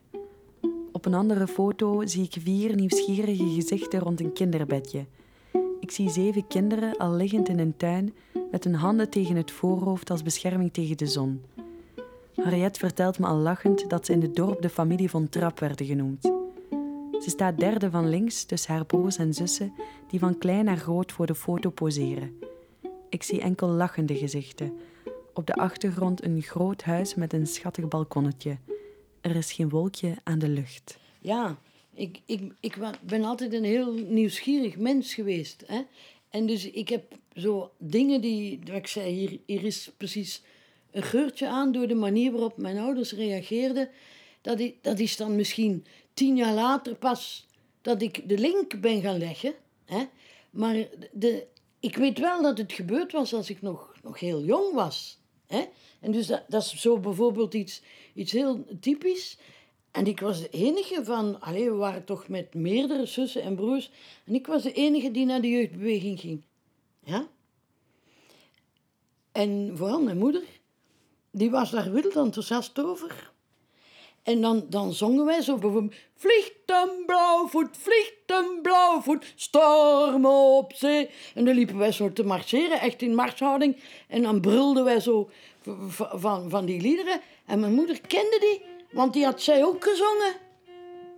Op 0.97 1.05
een 1.05 1.13
andere 1.13 1.47
foto 1.47 2.05
zie 2.05 2.23
ik 2.23 2.35
vier 2.39 2.75
nieuwsgierige 2.75 3.49
gezichten 3.49 3.99
rond 3.99 4.19
een 4.19 4.33
kinderbedje. 4.33 5.05
Ik 5.79 5.91
zie 5.91 6.09
zeven 6.09 6.47
kinderen 6.47 6.97
al 6.97 7.13
liggend 7.13 7.49
in 7.49 7.59
een 7.59 7.77
tuin 7.77 8.13
met 8.51 8.63
hun 8.63 8.75
handen 8.75 9.09
tegen 9.09 9.35
het 9.35 9.51
voorhoofd 9.51 10.09
als 10.09 10.23
bescherming 10.23 10.73
tegen 10.73 10.97
de 10.97 11.07
zon. 11.07 11.41
Harriet 12.35 12.77
vertelt 12.77 13.19
me 13.19 13.25
al 13.25 13.37
lachend 13.37 13.89
dat 13.89 14.05
ze 14.05 14.11
in 14.11 14.21
het 14.21 14.35
dorp 14.35 14.61
de 14.61 14.69
familie 14.69 15.09
von 15.09 15.29
Trapp 15.29 15.59
werden 15.59 15.85
genoemd. 15.85 16.23
Ze 17.11 17.29
staat 17.29 17.57
derde 17.57 17.89
van 17.89 18.09
links 18.09 18.43
tussen 18.43 18.73
haar 18.73 18.85
broers 18.85 19.17
en 19.17 19.33
zussen 19.33 19.73
die 20.09 20.19
van 20.19 20.37
klein 20.37 20.65
naar 20.65 20.77
groot 20.77 21.11
voor 21.11 21.25
de 21.25 21.35
foto 21.35 21.69
poseren. 21.69 22.39
Ik 23.09 23.23
zie 23.23 23.41
enkel 23.41 23.67
lachende 23.67 24.15
gezichten. 24.15 24.73
Op 25.33 25.47
de 25.47 25.53
achtergrond 25.53 26.23
een 26.23 26.41
groot 26.41 26.83
huis 26.83 27.15
met 27.15 27.33
een 27.33 27.47
schattig 27.47 27.87
balkonnetje. 27.87 28.57
Er 29.27 29.35
is 29.35 29.51
geen 29.51 29.69
wolkje 29.69 30.15
aan 30.23 30.39
de 30.39 30.49
lucht. 30.49 30.97
Ja, 31.21 31.59
ik, 31.93 32.19
ik, 32.25 32.53
ik 32.59 32.77
ben 33.01 33.23
altijd 33.23 33.53
een 33.53 33.63
heel 33.63 33.93
nieuwsgierig 33.93 34.77
mens 34.77 35.13
geweest. 35.13 35.63
Hè? 35.65 35.81
En 36.29 36.45
dus 36.45 36.69
ik 36.71 36.89
heb 36.89 37.15
zo 37.35 37.71
dingen 37.77 38.21
die, 38.21 38.59
wat 38.65 38.75
ik 38.75 38.87
zei, 38.87 39.13
hier, 39.13 39.39
hier 39.45 39.63
is 39.63 39.91
precies 39.97 40.41
een 40.91 41.03
geurtje 41.03 41.47
aan 41.47 41.71
door 41.71 41.87
de 41.87 41.95
manier 41.95 42.31
waarop 42.31 42.57
mijn 42.57 42.77
ouders 42.77 43.11
reageerden. 43.11 43.89
Dat, 44.41 44.61
dat 44.81 44.99
is 44.99 45.17
dan 45.17 45.35
misschien 45.35 45.85
tien 46.13 46.35
jaar 46.35 46.53
later 46.53 46.95
pas 46.95 47.47
dat 47.81 48.01
ik 48.01 48.29
de 48.29 48.37
link 48.37 48.81
ben 48.81 49.01
gaan 49.01 49.17
leggen. 49.17 49.53
Hè? 49.85 50.03
Maar 50.49 50.87
de, 51.11 51.47
ik 51.79 51.95
weet 51.95 52.19
wel 52.19 52.41
dat 52.41 52.57
het 52.57 52.73
gebeurd 52.73 53.11
was 53.11 53.33
als 53.33 53.49
ik 53.49 53.61
nog, 53.61 53.93
nog 54.03 54.19
heel 54.19 54.43
jong 54.43 54.73
was. 54.73 55.16
Hè? 55.47 55.65
En 55.99 56.11
dus 56.11 56.27
dat, 56.27 56.43
dat 56.47 56.63
is 56.63 56.81
zo 56.81 56.99
bijvoorbeeld 56.99 57.53
iets, 57.53 57.81
iets 58.13 58.31
heel 58.31 58.65
typisch. 58.79 59.37
En 59.91 60.07
ik 60.07 60.19
was 60.19 60.41
de 60.41 60.49
enige 60.49 61.03
van... 61.03 61.41
Allee, 61.41 61.69
we 61.69 61.75
waren 61.75 62.05
toch 62.05 62.27
met 62.27 62.53
meerdere 62.53 63.05
zussen 63.05 63.41
en 63.41 63.55
broers. 63.55 63.91
En 64.25 64.35
ik 64.35 64.47
was 64.47 64.63
de 64.63 64.73
enige 64.73 65.11
die 65.11 65.25
naar 65.25 65.41
de 65.41 65.49
jeugdbeweging 65.49 66.19
ging. 66.19 66.43
Ja? 67.03 67.27
En 69.31 69.73
vooral 69.75 70.01
mijn 70.01 70.17
moeder, 70.17 70.43
die 71.31 71.49
was 71.49 71.71
daar 71.71 71.91
wild 71.91 72.15
enthousiast 72.15 72.79
over. 72.79 73.31
En 74.27 74.41
dan, 74.41 74.65
dan 74.69 74.93
zongen 74.93 75.25
wij 75.25 75.41
zo 75.41 75.57
bijvoorbeeld... 75.57 75.95
Vliegt 76.15 76.53
een 76.65 77.05
blauwvoet, 77.05 77.69
vliegt 77.71 78.13
een 78.25 78.59
blauwvoet, 78.61 79.33
storm 79.35 80.25
op 80.25 80.73
zee. 80.75 81.09
En 81.33 81.45
dan 81.45 81.55
liepen 81.55 81.77
wij 81.77 81.91
zo 81.91 82.13
te 82.13 82.23
marcheren, 82.23 82.79
echt 82.79 83.01
in 83.01 83.15
marshouding. 83.15 83.77
En 84.07 84.21
dan 84.21 84.41
brulden 84.41 84.83
wij 84.83 84.99
zo 84.99 85.29
van, 85.97 86.49
van 86.49 86.65
die 86.65 86.81
liederen. 86.81 87.21
En 87.45 87.59
mijn 87.59 87.73
moeder 87.73 88.01
kende 88.01 88.37
die, 88.39 88.61
want 88.91 89.13
die 89.13 89.25
had 89.25 89.41
zij 89.41 89.63
ook 89.63 89.83
gezongen. 89.83 90.33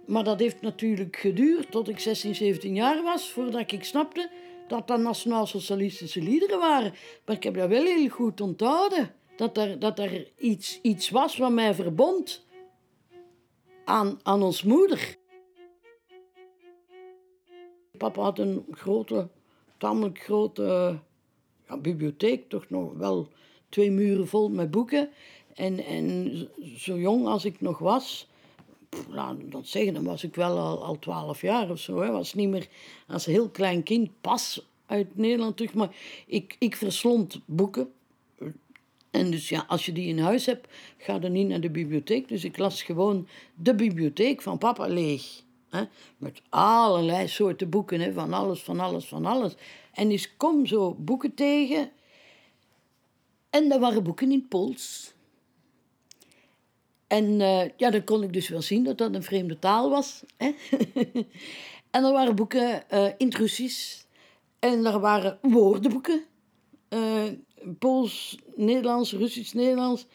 Maar 0.05 0.23
dat 0.23 0.39
heeft 0.39 0.61
natuurlijk 0.61 1.15
geduurd 1.15 1.71
tot 1.71 1.89
ik 1.89 1.99
16, 1.99 2.35
17 2.35 2.75
jaar 2.75 3.03
was, 3.03 3.29
voordat 3.31 3.71
ik 3.71 3.83
snapte 3.83 4.29
dat 4.67 4.87
dat 4.87 4.99
nationaal-socialistische 4.99 6.21
liederen 6.21 6.59
waren. 6.59 6.93
Maar 7.25 7.35
ik 7.35 7.43
heb 7.43 7.55
dat 7.55 7.69
wel 7.69 7.85
heel 7.85 8.09
goed 8.09 8.41
onthouden. 8.41 9.13
Dat 9.35 9.57
er, 9.57 9.79
dat 9.79 9.99
er 9.99 10.27
iets, 10.37 10.79
iets 10.81 11.09
was 11.09 11.37
wat 11.37 11.51
mij 11.51 11.73
verbond 11.73 12.47
aan, 13.89 14.19
aan 14.23 14.43
ons 14.43 14.63
moeder. 14.63 15.17
Papa 17.97 18.21
had 18.21 18.39
een 18.39 18.65
grote, 18.71 19.27
tamelijk 19.77 20.19
grote 20.19 20.99
ja, 21.67 21.77
bibliotheek, 21.77 22.49
toch 22.49 22.69
nog 22.69 22.93
wel 22.93 23.27
twee 23.69 23.91
muren 23.91 24.27
vol 24.27 24.49
met 24.49 24.71
boeken. 24.71 25.09
En, 25.53 25.85
en 25.85 26.31
zo 26.77 26.97
jong 26.97 27.27
als 27.27 27.45
ik 27.45 27.61
nog 27.61 27.79
was, 27.79 28.27
laat 29.07 29.35
dat 29.43 29.67
zeggen, 29.67 29.93
dan 29.93 30.03
was 30.03 30.23
ik 30.23 30.35
wel 30.35 30.57
al, 30.59 30.83
al 30.83 30.99
12 30.99 31.41
jaar 31.41 31.69
of 31.69 31.79
zo. 31.79 32.01
Hè. 32.01 32.11
Was 32.11 32.33
niet 32.33 32.49
meer 32.49 32.67
als 33.07 33.25
heel 33.25 33.49
klein 33.49 33.83
kind 33.83 34.09
pas 34.21 34.67
uit 34.85 35.17
Nederland 35.17 35.57
terug. 35.57 35.73
Maar 35.73 35.95
ik, 36.27 36.55
ik 36.59 36.75
verslond 36.75 37.39
boeken. 37.45 37.93
En 39.11 39.31
dus 39.31 39.49
ja, 39.49 39.65
als 39.67 39.85
je 39.85 39.91
die 39.91 40.07
in 40.07 40.19
huis 40.19 40.45
hebt, 40.45 40.67
ga 40.97 41.19
dan 41.19 41.31
niet 41.31 41.47
naar 41.47 41.61
de 41.61 41.69
bibliotheek. 41.69 42.27
Dus 42.27 42.43
ik 42.43 42.57
las 42.57 42.83
gewoon 42.83 43.27
de 43.55 43.75
bibliotheek 43.75 44.41
van 44.41 44.57
papa 44.57 44.87
leeg. 44.87 45.43
Hè? 45.69 45.83
Met 46.17 46.41
allerlei 46.49 47.27
soorten 47.27 47.69
boeken, 47.69 47.99
hè? 47.99 48.13
van 48.13 48.33
alles, 48.33 48.61
van 48.61 48.79
alles, 48.79 49.05
van 49.05 49.25
alles. 49.25 49.53
En 49.93 50.09
dus 50.09 50.37
kom 50.37 50.65
zo 50.65 50.93
boeken 50.93 51.33
tegen. 51.33 51.91
En 53.49 53.69
dat 53.69 53.79
waren 53.79 54.03
boeken 54.03 54.31
in 54.31 54.47
Pools. 54.47 55.13
En 57.07 57.41
eh, 57.41 57.69
ja, 57.77 57.89
dan 57.89 58.03
kon 58.03 58.23
ik 58.23 58.33
dus 58.33 58.49
wel 58.49 58.61
zien 58.61 58.83
dat 58.83 58.97
dat 58.97 59.15
een 59.15 59.23
vreemde 59.23 59.59
taal 59.59 59.89
was. 59.89 60.23
Hè? 60.37 60.51
en 61.91 62.03
er 62.03 62.11
waren 62.11 62.35
boeken 62.35 62.89
eh 62.89 63.11
in 63.17 63.33
Russisch. 63.33 64.03
En 64.59 64.85
er 64.85 64.99
waren 64.99 65.37
woordenboeken. 65.41 66.23
eh, 66.89 67.23
Pools, 67.79 68.37
Nederlands, 68.55 69.13
Russisch, 69.13 69.53
Nederlands. 69.53 70.05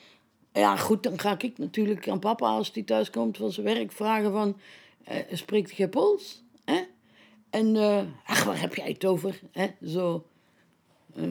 Ja, 0.52 0.76
goed, 0.76 1.02
dan 1.02 1.18
ga 1.18 1.36
ik 1.38 1.58
natuurlijk 1.58 2.08
aan 2.08 2.18
papa 2.18 2.46
als 2.46 2.70
hij 2.72 2.82
thuis 2.82 3.10
komt 3.10 3.36
van 3.36 3.52
zijn 3.52 3.66
werk 3.66 3.92
vragen 3.92 4.32
van... 4.32 4.56
eh, 5.04 5.16
spreekt 5.32 5.76
jij 5.76 5.88
Pools? 5.88 6.42
En, 7.54 7.76
eh, 7.76 8.02
ach, 8.26 8.44
waar 8.44 8.60
heb 8.60 8.74
jij 8.74 8.88
het 8.88 9.04
over? 9.04 9.40
Zo, 9.86 10.26
eh, 11.14 11.22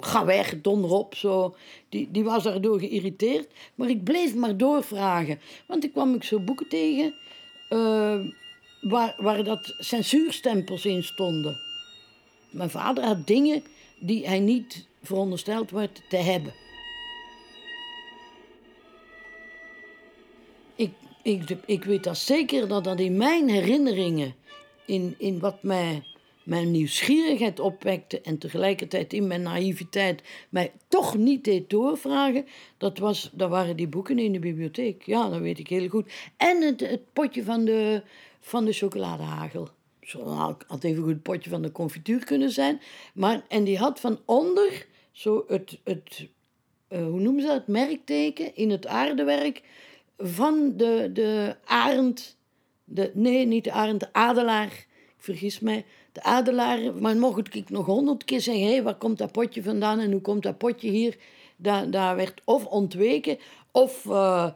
ga 0.00 0.24
weg, 0.24 0.60
donder 0.60 0.90
op. 0.90 1.14
Zo. 1.14 1.56
Die, 1.88 2.10
die 2.10 2.24
was 2.24 2.42
daardoor 2.42 2.78
geïrriteerd. 2.78 3.48
Maar 3.74 3.88
ik 3.88 4.04
bleef 4.04 4.34
maar 4.34 4.56
doorvragen. 4.56 5.40
Want 5.66 5.84
ik 5.84 5.92
kwam 5.92 6.14
ik 6.14 6.24
zo 6.24 6.40
boeken 6.40 6.68
tegen 6.68 7.14
eh, 7.68 8.20
waar, 8.80 9.14
waar 9.18 9.44
dat 9.44 9.74
censuurstempels 9.78 10.84
in 10.84 11.02
stonden. 11.02 11.60
Mijn 12.50 12.70
vader 12.70 13.04
had 13.04 13.26
dingen 13.26 13.62
die 14.02 14.26
hij 14.26 14.40
niet 14.40 14.86
verondersteld 15.02 15.70
werd 15.70 16.02
te 16.08 16.16
hebben. 16.16 16.54
Ik, 20.74 20.92
ik, 21.22 21.56
ik 21.66 21.84
weet 21.84 22.04
dat 22.04 22.18
zeker 22.18 22.68
dat 22.68 22.84
dat 22.84 23.00
in 23.00 23.16
mijn 23.16 23.48
herinneringen, 23.48 24.34
in, 24.86 25.14
in 25.18 25.38
wat 25.38 25.62
mij, 25.62 26.02
mijn 26.42 26.70
nieuwsgierigheid 26.70 27.60
opwekte 27.60 28.20
en 28.20 28.38
tegelijkertijd 28.38 29.12
in 29.12 29.26
mijn 29.26 29.42
naïviteit 29.42 30.22
mij 30.48 30.72
toch 30.88 31.16
niet 31.16 31.44
deed 31.44 31.70
doorvragen, 31.70 32.46
dat, 32.78 32.98
was, 32.98 33.30
dat 33.32 33.50
waren 33.50 33.76
die 33.76 33.88
boeken 33.88 34.18
in 34.18 34.32
de 34.32 34.38
bibliotheek. 34.38 35.02
Ja, 35.02 35.28
dat 35.28 35.40
weet 35.40 35.58
ik 35.58 35.68
heel 35.68 35.88
goed. 35.88 36.12
En 36.36 36.62
het, 36.62 36.80
het 36.80 37.12
potje 37.12 37.44
van 37.44 37.64
de, 37.64 38.02
van 38.40 38.64
de 38.64 38.72
chocoladehagel. 38.72 39.68
Zo 40.02 40.24
had 40.66 40.84
even 40.84 41.02
goed 41.02 41.22
potje 41.22 41.50
van 41.50 41.62
de 41.62 41.72
confituur 41.72 42.24
kunnen 42.24 42.50
zijn. 42.50 42.80
Maar, 43.14 43.42
en 43.48 43.64
die 43.64 43.78
had 43.78 44.00
van 44.00 44.20
onder 44.24 44.86
zo 45.12 45.44
het, 45.48 45.78
het 45.84 46.28
eh, 46.88 47.04
hoe 47.04 47.20
noemen 47.20 47.40
ze 47.42 47.46
dat, 47.46 47.56
het 47.56 47.66
merkteken 47.66 48.56
in 48.56 48.70
het 48.70 48.86
aardewerk 48.86 49.62
van 50.18 50.72
de, 50.76 51.10
de 51.12 51.56
arend, 51.64 52.36
de, 52.84 53.10
nee, 53.14 53.46
niet 53.46 53.64
de 53.64 53.72
arend, 53.72 54.00
de 54.00 54.12
adelaar, 54.12 54.66
ik 54.66 55.14
vergis 55.16 55.60
mij, 55.60 55.84
de 56.12 56.22
adelaar, 56.22 56.94
maar 56.94 57.16
mocht 57.16 57.54
ik 57.54 57.70
nog 57.70 57.86
honderd 57.86 58.24
keer 58.24 58.40
zeggen, 58.40 58.64
hé, 58.64 58.72
hey, 58.72 58.82
waar 58.82 58.94
komt 58.94 59.18
dat 59.18 59.32
potje 59.32 59.62
vandaan 59.62 59.98
en 59.98 60.12
hoe 60.12 60.20
komt 60.20 60.42
dat 60.42 60.58
potje 60.58 60.90
hier, 60.90 61.16
daar, 61.56 61.90
daar 61.90 62.16
werd 62.16 62.40
of 62.44 62.64
ontweken, 62.66 63.38
of, 63.70 64.06
eh, 64.06 64.48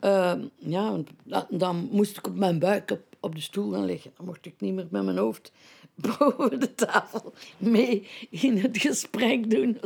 eh, 0.00 0.34
ja, 0.56 1.00
dan 1.48 1.88
moest 1.90 2.16
ik 2.16 2.26
op 2.26 2.36
mijn 2.36 2.58
buik 2.58 2.90
op, 2.90 3.13
op 3.24 3.34
de 3.34 3.40
stoel 3.40 3.72
gaan 3.72 3.84
liggen. 3.84 4.12
Dan 4.16 4.26
mocht 4.26 4.46
ik 4.46 4.54
niet 4.58 4.74
meer 4.74 4.86
met 4.90 5.04
mijn 5.04 5.18
hoofd 5.18 5.52
boven 6.06 6.60
de 6.60 6.74
tafel 6.74 7.32
mee 7.58 8.08
in 8.30 8.58
het 8.58 8.78
gesprek 8.78 9.50
doen. 9.50 9.80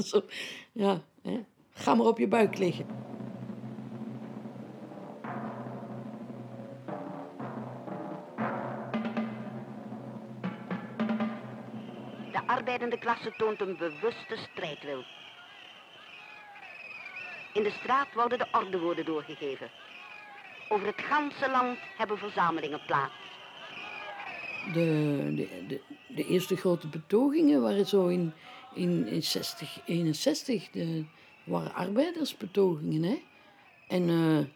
Ja, 0.73 1.03
hè. 1.23 1.45
ga 1.73 1.95
maar 1.95 2.07
op 2.07 2.19
je 2.19 2.29
buik 2.29 2.59
liggen. 2.59 2.87
De 12.33 12.47
arbeidende 12.47 12.99
klasse 12.99 13.35
toont 13.37 13.61
een 13.61 13.77
bewuste 13.77 14.37
strijdwil. 14.53 15.03
In 17.53 17.63
de 17.63 17.71
straat 17.71 18.15
worden 18.15 18.39
de 18.39 18.47
ordewoorden 18.53 19.05
doorgegeven. 19.05 19.71
Over 20.69 20.87
het 20.87 21.01
ganse 21.01 21.51
land 21.51 21.79
hebben 21.97 22.19
verzamelingen 22.19 22.81
plaats. 22.87 23.28
De, 24.73 25.33
de, 25.35 25.49
de, 25.69 25.81
de 26.07 26.27
eerste 26.27 26.57
grote 26.57 26.87
betogingen 26.87 27.63
waren 27.63 27.87
zo 27.87 28.07
in, 28.07 28.33
in, 28.75 29.07
in 29.07 29.23
60, 29.23 29.81
61. 29.85 30.71
De, 30.71 31.05
waren 31.45 31.75
arbeidersbetogingen. 31.75 33.03
Hè? 33.03 33.23
En 33.89 34.09
eh, 34.09 34.47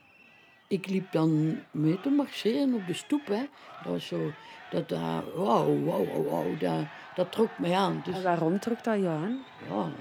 ik 0.68 0.86
liep 0.86 1.12
dan 1.12 1.58
mee 1.70 2.00
te 2.00 2.10
marcheren 2.10 2.74
op 2.74 2.86
de 2.86 2.94
stoep. 2.94 3.26
Hè? 3.26 3.44
Dat 3.82 3.92
was 3.92 4.06
zo, 4.06 4.32
dat 4.70 4.88
daar, 4.88 5.22
wauw, 5.34 5.84
wauw, 5.84 6.06
wauw, 6.06 6.24
wauw, 6.24 6.56
dat, 6.58 6.84
dat 7.14 7.32
trok 7.32 7.58
mij 7.58 7.74
aan. 7.74 8.02
Dus, 8.04 8.14
En 8.14 8.22
waarom 8.22 8.58
trok 8.58 8.84
dat 8.84 9.00
jou 9.00 9.24
aan? 9.24 9.44
ja, 9.68 9.92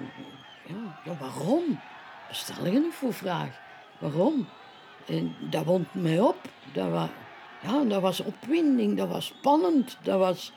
ja, 0.67 1.01
ja, 1.05 1.17
waarom? 1.19 1.79
Stel 2.31 2.65
je 2.65 2.79
nu 2.79 2.91
voor 2.91 3.13
vraag. 3.13 3.59
Waarom? 3.99 4.47
En 5.07 5.35
dat 5.49 5.65
wond 5.65 5.93
mij 5.93 6.19
op. 6.19 6.37
Dat 6.73 6.89
was, 6.89 7.09
ja, 7.61 7.83
dat 7.83 8.01
was 8.01 8.19
opwinding, 8.19 8.97
dat 8.97 9.07
was 9.07 9.25
spannend, 9.25 9.97
dat 10.03 10.19
was, 10.19 10.51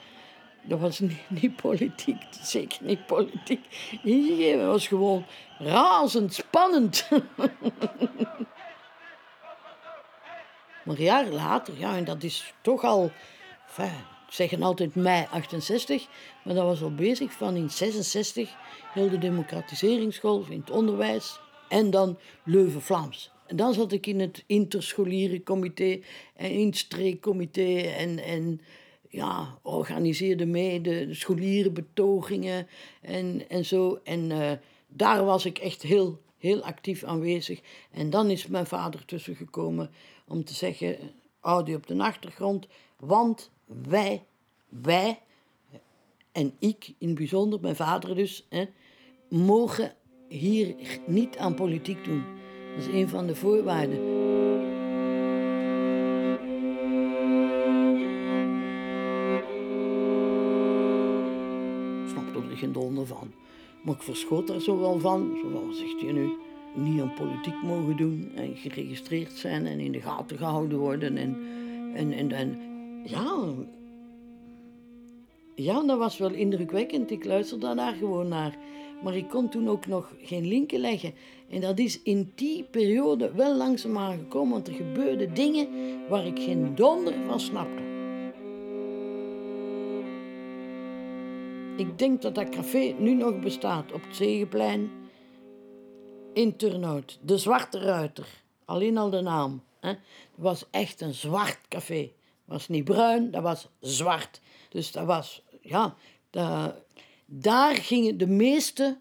dat 0.61 0.79
was 0.79 0.99
niet, 1.27 1.55
politiek, 1.55 2.21
zeker 2.41 2.77
niet 2.81 3.05
politiek 3.05 3.65
ingegeven. 4.03 4.59
Het 4.59 4.69
was 4.69 4.87
gewoon 4.87 5.25
razend 5.57 6.33
spannend. 6.33 7.09
maar 10.85 10.99
jaren 10.99 11.33
later, 11.33 11.77
ja, 11.77 11.95
en 11.95 12.03
dat 12.03 12.23
is 12.23 12.53
toch 12.61 12.83
al, 12.83 13.11
enfin, 13.67 13.93
ik 14.27 14.33
zeg 14.33 14.61
altijd 14.61 14.95
mei 14.95 15.27
68, 15.31 16.07
maar 16.43 16.53
dat 16.53 16.65
was 16.65 16.81
al 16.81 16.95
bezig 16.95 17.31
van 17.31 17.55
in 17.55 17.69
66, 17.69 18.55
heel 18.93 19.09
de 19.09 19.17
democratiseringsgolf 19.17 20.49
in 20.49 20.59
het 20.59 20.71
onderwijs 20.71 21.39
en 21.69 21.89
dan 21.89 22.17
Leuven-Vlaams. 22.43 23.33
Dan 23.47 23.73
zat 23.73 23.91
ik 23.91 24.07
in 24.07 24.19
het 24.19 24.43
interscholierencomité 24.45 25.99
en 26.35 26.51
instreekcomité 26.51 27.77
en, 27.77 28.19
en 28.23 28.61
ja, 29.09 29.59
organiseerde 29.61 30.45
mee 30.45 30.81
de, 30.81 31.13
scholierenbetogingen 31.13 32.67
en, 33.01 33.49
en 33.49 33.65
zo. 33.65 33.99
En 34.03 34.29
uh, 34.29 34.51
daar 34.87 35.25
was 35.25 35.45
ik 35.45 35.57
echt 35.57 35.81
heel, 35.81 36.21
heel 36.37 36.63
actief 36.63 37.03
aanwezig. 37.03 37.61
En 37.91 38.09
dan 38.09 38.29
is 38.29 38.47
mijn 38.47 38.65
vader 38.65 39.05
tussen 39.05 39.35
gekomen 39.35 39.89
om 40.27 40.43
te 40.43 40.53
zeggen, 40.53 40.97
Audi 41.39 41.75
op 41.75 41.87
de 41.87 41.97
achtergrond, 41.97 42.67
want 42.99 43.51
wij, 43.65 44.23
wij, 44.69 45.19
en 46.31 46.53
ik 46.59 46.93
in 46.97 47.07
het 47.07 47.17
bijzonder, 47.17 47.59
mijn 47.61 47.75
vader 47.75 48.15
dus, 48.15 48.45
hè, 48.49 48.65
mogen 49.29 49.93
hier 50.27 50.75
niet 51.05 51.37
aan 51.37 51.55
politiek 51.55 52.03
doen. 52.03 52.23
Dat 52.75 52.85
is 52.85 52.93
een 52.93 53.09
van 53.09 53.27
de 53.27 53.35
voorwaarden. 53.35 53.97
Ik 62.03 62.09
snapte 62.09 62.49
er 62.49 62.57
geen 62.57 62.71
donder 62.71 63.07
van. 63.07 63.31
Maar 63.81 63.95
ik 63.95 64.01
verschoot 64.01 64.49
er 64.49 64.61
zo 64.61 64.79
wel 64.79 64.99
van. 64.99 65.37
Zo 65.41 65.71
zegt 65.71 66.01
je 66.01 66.13
nu, 66.13 66.29
niet 66.73 67.01
aan 67.01 67.13
politiek 67.13 67.61
mogen 67.63 67.97
doen 67.97 68.31
en 68.35 68.55
geregistreerd 68.55 69.31
zijn 69.31 69.65
en 69.65 69.79
in 69.79 69.91
de 69.91 70.01
gaten 70.01 70.37
gehouden 70.37 70.77
worden. 70.77 71.17
En, 71.17 71.37
en, 71.93 72.31
en, 72.31 72.59
ja, 73.03 73.53
ja, 75.55 75.83
dat 75.83 75.97
was 75.97 76.17
wel 76.17 76.31
indrukwekkend. 76.31 77.11
Ik 77.11 77.25
luisterde 77.25 77.75
daar 77.75 77.93
gewoon 77.93 78.27
naar. 78.27 78.57
Maar 79.03 79.15
ik 79.15 79.29
kon 79.29 79.49
toen 79.49 79.69
ook 79.69 79.87
nog 79.87 80.13
geen 80.21 80.47
linken 80.47 80.79
leggen. 80.79 81.13
En 81.49 81.61
dat 81.61 81.79
is 81.79 82.01
in 82.01 82.31
die 82.35 82.63
periode 82.63 83.31
wel 83.31 83.55
langzaamaan 83.55 84.17
gekomen, 84.17 84.53
want 84.53 84.67
er 84.67 84.73
gebeurden 84.73 85.33
dingen 85.33 85.67
waar 86.09 86.25
ik 86.25 86.39
geen 86.39 86.75
donder 86.75 87.13
van 87.25 87.39
snapte. 87.39 87.83
Ik 91.77 91.99
denk 91.99 92.21
dat 92.21 92.35
dat 92.35 92.49
café 92.49 92.95
nu 92.97 93.13
nog 93.13 93.39
bestaat 93.39 93.91
op 93.91 94.03
het 94.03 94.15
Zegeplein 94.15 94.89
in 96.33 96.55
Turnhout. 96.55 97.19
De 97.21 97.37
Zwarte 97.37 97.79
Ruiter. 97.79 98.27
Alleen 98.65 98.97
al 98.97 99.09
de 99.09 99.21
naam. 99.21 99.63
Hè. 99.79 99.93
Was 100.35 100.65
echt 100.71 101.01
een 101.01 101.13
zwart 101.13 101.59
café. 101.67 101.99
Het 101.99 102.11
was 102.45 102.67
niet 102.67 102.83
bruin, 102.83 103.31
dat 103.31 103.41
was 103.41 103.69
zwart. 103.79 104.41
Dus 104.69 104.91
dat 104.91 105.05
was, 105.05 105.43
ja, 105.61 105.95
dat, 106.29 106.75
daar 107.25 107.75
gingen 107.75 108.17
de 108.17 108.27
meeste 108.27 108.97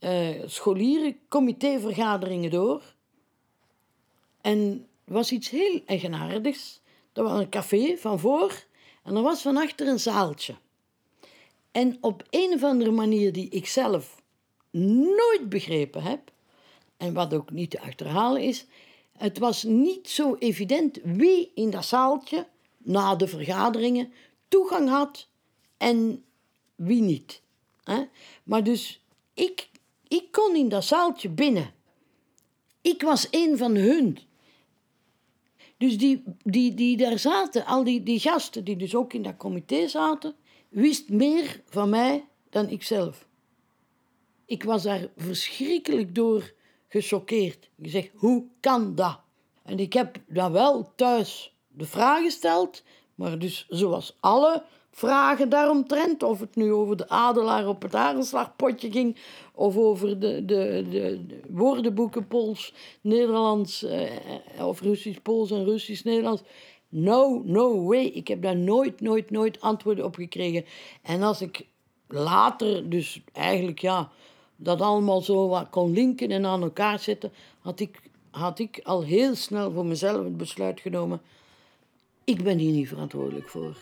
uh, 0.00 0.42
scholieren 0.46 1.18
comitévergaderingen 1.28 2.50
door. 2.50 2.94
En 4.40 4.86
was 5.04 5.32
iets 5.32 5.50
heel 5.50 5.82
eigenaardigs. 5.86 6.80
Er 7.12 7.22
was 7.22 7.40
een 7.40 7.48
café 7.48 7.96
van 7.96 8.18
voor 8.18 8.64
en 9.02 9.16
er 9.16 9.22
was 9.22 9.42
van 9.42 9.56
achter 9.56 9.88
een 9.88 10.00
zaaltje. 10.00 10.54
En 11.72 11.96
op 12.00 12.22
een 12.30 12.52
of 12.54 12.62
andere 12.62 12.90
manier 12.90 13.32
die 13.32 13.48
ik 13.48 13.66
zelf 13.66 14.22
nooit 14.70 15.48
begrepen 15.48 16.02
heb, 16.02 16.32
en 16.96 17.12
wat 17.12 17.34
ook 17.34 17.50
niet 17.50 17.70
te 17.70 17.80
achterhalen 17.80 18.42
is, 18.42 18.66
het 19.16 19.38
was 19.38 19.62
niet 19.62 20.08
zo 20.08 20.34
evident 20.38 20.98
wie 21.02 21.50
in 21.54 21.70
dat 21.70 21.84
zaaltje 21.84 22.46
na 22.78 23.16
de 23.16 23.28
vergaderingen 23.28 24.12
toegang 24.48 24.88
had 24.88 25.28
en 25.76 26.24
wie 26.74 27.02
niet. 27.02 27.41
Maar 28.42 28.64
dus 28.64 29.04
ik, 29.34 29.70
ik 30.08 30.28
kon 30.30 30.56
in 30.56 30.68
dat 30.68 30.84
zaaltje 30.84 31.28
binnen. 31.28 31.74
Ik 32.80 33.02
was 33.02 33.28
een 33.30 33.58
van 33.58 33.74
hun. 33.74 34.18
Dus 35.76 35.98
die, 35.98 36.22
die, 36.42 36.74
die 36.74 36.96
daar 36.96 37.18
zaten, 37.18 37.64
al 37.64 37.84
die, 37.84 38.02
die 38.02 38.20
gasten 38.20 38.64
die 38.64 38.76
dus 38.76 38.94
ook 38.94 39.12
in 39.12 39.22
dat 39.22 39.36
comité 39.36 39.88
zaten, 39.88 40.34
wist 40.68 41.08
meer 41.08 41.62
van 41.66 41.88
mij 41.88 42.24
dan 42.50 42.68
ik 42.68 42.82
zelf. 42.82 43.26
Ik 44.44 44.62
was 44.62 44.82
daar 44.82 45.08
verschrikkelijk 45.16 46.14
door 46.14 46.52
gechoqueerd. 46.88 47.70
Ik 47.78 47.90
zeg, 47.90 48.10
hoe 48.14 48.44
kan 48.60 48.94
dat? 48.94 49.20
En 49.62 49.78
ik 49.78 49.92
heb 49.92 50.16
dan 50.26 50.52
wel 50.52 50.92
thuis 50.94 51.54
de 51.68 51.84
vraag 51.84 52.22
gesteld, 52.22 52.82
maar 53.14 53.38
dus 53.38 53.66
zoals 53.68 54.16
alle 54.20 54.64
vragen 54.92 55.48
daaromtrent, 55.48 56.22
of 56.22 56.40
het 56.40 56.56
nu 56.56 56.72
over 56.72 56.96
de 56.96 57.08
adelaar 57.08 57.68
op 57.68 57.82
het 57.82 57.94
arenslagpotje 57.94 58.90
ging, 58.90 59.16
of 59.54 59.76
over 59.76 60.18
de, 60.18 60.44
de, 60.44 60.84
de, 60.90 61.26
de 61.26 61.40
woordenboeken 61.48 62.26
Pools, 62.26 62.74
Nederlands, 63.00 63.82
eh, 63.82 64.10
of 64.58 64.80
Russisch, 64.80 65.20
Pools 65.22 65.50
en 65.50 65.64
Russisch, 65.64 66.04
Nederlands. 66.04 66.42
No, 66.88 67.42
no 67.44 67.84
way. 67.84 68.04
Ik 68.04 68.28
heb 68.28 68.42
daar 68.42 68.56
nooit, 68.56 69.00
nooit, 69.00 69.30
nooit 69.30 69.60
antwoorden 69.60 70.04
op 70.04 70.14
gekregen. 70.14 70.64
En 71.02 71.22
als 71.22 71.40
ik 71.40 71.66
later, 72.08 72.88
dus 72.88 73.20
eigenlijk 73.32 73.78
ja, 73.78 74.10
dat 74.56 74.80
allemaal 74.80 75.20
zo 75.20 75.48
wat 75.48 75.70
kon 75.70 75.92
linken 75.92 76.30
en 76.30 76.46
aan 76.46 76.62
elkaar 76.62 76.98
zetten, 76.98 77.32
had 77.60 77.80
ik, 77.80 78.00
had 78.30 78.58
ik 78.58 78.80
al 78.82 79.02
heel 79.02 79.34
snel 79.34 79.70
voor 79.70 79.86
mezelf 79.86 80.24
het 80.24 80.36
besluit 80.36 80.80
genomen. 80.80 81.20
Ik 82.24 82.42
ben 82.42 82.58
hier 82.58 82.72
niet 82.72 82.88
verantwoordelijk 82.88 83.48
voor. 83.48 83.76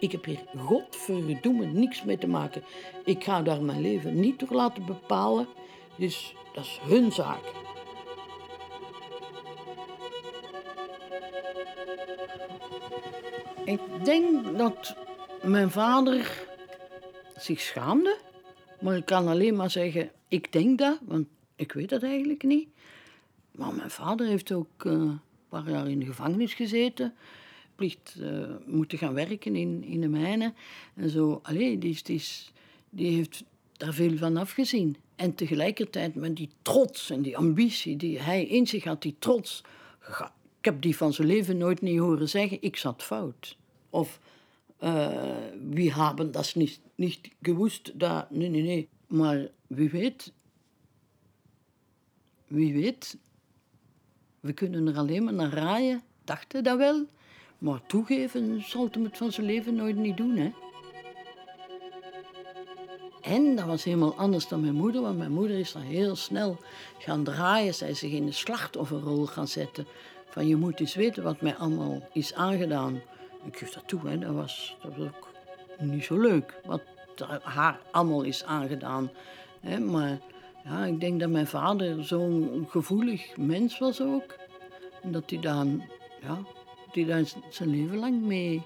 Ik 0.00 0.12
heb 0.12 0.24
hier 0.24 0.40
godverdomme 0.56 1.66
niks 1.66 2.02
mee 2.02 2.18
te 2.18 2.26
maken. 2.26 2.62
Ik 3.04 3.24
ga 3.24 3.42
daar 3.42 3.62
mijn 3.62 3.80
leven 3.80 4.20
niet 4.20 4.38
door 4.38 4.52
laten 4.52 4.86
bepalen. 4.86 5.46
Dus 5.96 6.34
dat 6.54 6.64
is 6.64 6.80
hun 6.82 7.12
zaak. 7.12 7.52
Ik 13.64 13.80
denk 14.04 14.58
dat 14.58 14.96
mijn 15.42 15.70
vader 15.70 16.46
zich 17.36 17.60
schaamde. 17.60 18.18
Maar 18.80 18.96
ik 18.96 19.04
kan 19.04 19.28
alleen 19.28 19.56
maar 19.56 19.70
zeggen, 19.70 20.10
ik 20.28 20.52
denk 20.52 20.78
dat, 20.78 20.98
want 21.02 21.26
ik 21.56 21.72
weet 21.72 21.88
dat 21.88 22.02
eigenlijk 22.02 22.42
niet. 22.42 22.68
Maar 23.50 23.74
mijn 23.74 23.90
vader 23.90 24.26
heeft 24.26 24.52
ook 24.52 24.84
uh, 24.84 24.92
een 24.92 25.20
paar 25.48 25.70
jaar 25.70 25.88
in 25.88 25.98
de 25.98 26.06
gevangenis 26.06 26.54
gezeten. 26.54 27.14
Plicht 27.80 28.16
uh, 28.18 28.44
moeten 28.66 28.98
gaan 28.98 29.14
werken 29.14 29.56
in, 29.56 29.84
in 29.84 30.00
de 30.00 30.08
mijnen. 30.08 30.54
En 30.94 31.10
zo, 31.10 31.40
allee, 31.42 31.78
die, 31.78 32.00
die, 32.02 32.22
die 32.90 33.14
heeft 33.14 33.44
daar 33.72 33.92
veel 33.92 34.16
van 34.16 34.36
afgezien. 34.36 34.96
En 35.16 35.34
tegelijkertijd 35.34 36.14
met 36.14 36.36
die 36.36 36.48
trots 36.62 37.10
en 37.10 37.22
die 37.22 37.36
ambitie 37.36 37.96
die 37.96 38.20
hij 38.20 38.44
in 38.44 38.66
zich 38.66 38.84
had, 38.84 39.02
die 39.02 39.14
trots. 39.18 39.64
Ik 40.58 40.64
heb 40.64 40.82
die 40.82 40.96
van 40.96 41.12
zijn 41.12 41.26
leven 41.28 41.56
nooit 41.56 41.80
niet 41.80 41.98
horen 41.98 42.28
zeggen, 42.28 42.62
ik 42.62 42.76
zat 42.76 43.02
fout. 43.02 43.56
Of 43.90 44.20
uh, 44.82 45.08
we 45.70 45.92
hebben 45.92 46.32
dat 46.32 46.54
niet, 46.54 46.80
niet 46.94 47.18
gewusst. 47.42 47.98
Dat, 47.98 48.30
nee, 48.30 48.48
nee, 48.48 48.62
nee. 48.62 48.88
Maar 49.06 49.48
wie 49.66 49.90
weet, 49.90 50.32
wie 52.46 52.72
weet, 52.72 53.16
we 54.40 54.52
kunnen 54.52 54.86
er 54.86 54.96
alleen 54.96 55.24
maar 55.24 55.34
naar 55.34 55.52
raaien, 55.52 56.02
dachten 56.24 56.64
dat 56.64 56.78
wel. 56.78 57.06
Maar 57.60 57.80
toegeven 57.86 58.62
zal 58.62 58.88
hij 58.90 59.02
het 59.02 59.16
van 59.16 59.32
zijn 59.32 59.46
leven 59.46 59.74
nooit 59.74 59.96
niet 59.96 60.16
doen, 60.16 60.36
hè. 60.36 60.52
En 63.20 63.56
dat 63.56 63.64
was 63.64 63.84
helemaal 63.84 64.14
anders 64.14 64.48
dan 64.48 64.60
mijn 64.60 64.74
moeder, 64.74 65.02
want 65.02 65.18
mijn 65.18 65.32
moeder 65.32 65.58
is 65.58 65.72
dan 65.72 65.82
heel 65.82 66.16
snel 66.16 66.56
gaan 66.98 67.24
draaien. 67.24 67.74
Zij 67.74 67.94
zich 67.94 68.12
in 68.12 68.26
de 68.26 68.32
slachtofferrol 68.32 69.26
gaan 69.26 69.48
zetten. 69.48 69.86
Van 70.28 70.46
je 70.46 70.56
moet 70.56 70.80
eens 70.80 70.94
weten 70.94 71.22
wat 71.22 71.40
mij 71.40 71.56
allemaal 71.56 72.08
is 72.12 72.34
aangedaan. 72.34 73.00
Ik 73.44 73.56
geef 73.56 73.70
dat 73.70 73.88
toe, 73.88 74.08
hè. 74.08 74.18
Dat, 74.18 74.34
was, 74.34 74.76
dat 74.82 74.96
was 74.96 75.06
ook 75.06 75.28
niet 75.78 76.04
zo 76.04 76.18
leuk. 76.20 76.60
Wat 76.64 76.82
haar 77.42 77.80
allemaal 77.90 78.22
is 78.22 78.44
aangedaan. 78.44 79.10
Hè. 79.60 79.78
Maar 79.78 80.18
ja, 80.64 80.84
ik 80.84 81.00
denk 81.00 81.20
dat 81.20 81.30
mijn 81.30 81.46
vader 81.46 82.04
zo'n 82.04 82.66
gevoelig 82.68 83.36
mens 83.36 83.78
was 83.78 84.00
ook. 84.00 84.34
En 85.02 85.12
dat 85.12 85.30
hij 85.30 85.40
daar, 85.40 85.66
ja, 86.22 86.38
die 86.92 87.06
daar 87.06 87.24
zijn 87.50 87.70
leven 87.70 87.96
lang 87.96 88.22
mee, 88.22 88.62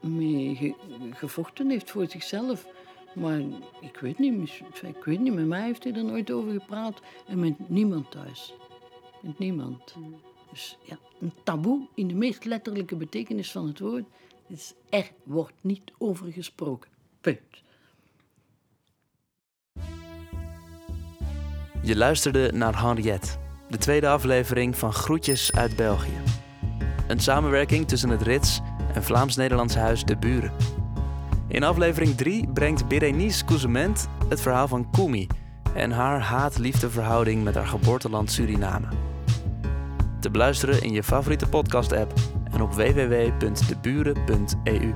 mee 0.00 0.74
gevochten 1.10 1.70
heeft 1.70 1.90
voor 1.90 2.06
zichzelf. 2.06 2.66
Maar 3.14 3.40
ik 3.80 3.96
weet 4.00 4.18
niet, 4.18 4.60
ik 4.82 5.04
weet 5.04 5.20
niet, 5.20 5.34
met 5.34 5.46
mij 5.46 5.64
heeft 5.64 5.84
hij 5.84 5.92
er 5.92 6.04
nooit 6.04 6.30
over 6.30 6.52
gepraat. 6.52 7.00
En 7.26 7.38
met 7.40 7.68
niemand 7.68 8.10
thuis. 8.10 8.54
Met 9.20 9.38
niemand. 9.38 9.94
Mm. 9.96 10.14
Dus 10.50 10.78
ja, 10.82 10.98
een 11.20 11.32
taboe 11.42 11.86
in 11.94 12.08
de 12.08 12.14
meest 12.14 12.44
letterlijke 12.44 12.96
betekenis 12.96 13.50
van 13.52 13.66
het 13.66 13.78
woord 13.78 14.04
is 14.48 14.74
er 14.88 15.10
wordt 15.22 15.54
niet 15.60 15.92
over 15.98 16.32
gesproken. 16.32 16.90
Punt. 17.20 17.62
Je 21.82 21.96
luisterde 21.96 22.52
naar 22.52 22.82
Henriette, 22.82 23.38
de 23.68 23.78
tweede 23.78 24.08
aflevering 24.08 24.76
van 24.76 24.92
Groetjes 24.92 25.52
uit 25.52 25.76
België. 25.76 26.41
Een 27.06 27.20
samenwerking 27.20 27.88
tussen 27.88 28.08
het 28.08 28.22
Rits 28.22 28.60
en 28.94 29.02
Vlaams-Nederlands 29.02 29.74
Huis 29.74 30.04
De 30.04 30.16
Buren. 30.16 30.52
In 31.48 31.64
aflevering 31.64 32.16
3 32.16 32.48
brengt 32.48 32.88
Berenice 32.88 33.44
Cousement 33.44 34.08
het 34.28 34.40
verhaal 34.40 34.68
van 34.68 34.90
Kumi 34.90 35.26
en 35.74 35.90
haar 35.90 36.20
haat-liefdeverhouding 36.20 37.44
met 37.44 37.54
haar 37.54 37.66
geboorteland 37.66 38.30
Suriname. 38.30 38.86
Te 40.20 40.30
beluisteren 40.30 40.82
in 40.82 40.92
je 40.92 41.02
favoriete 41.02 41.48
podcast-app 41.48 42.12
en 42.50 42.62
op 42.62 42.74
www.deburen.eu. 42.74 44.94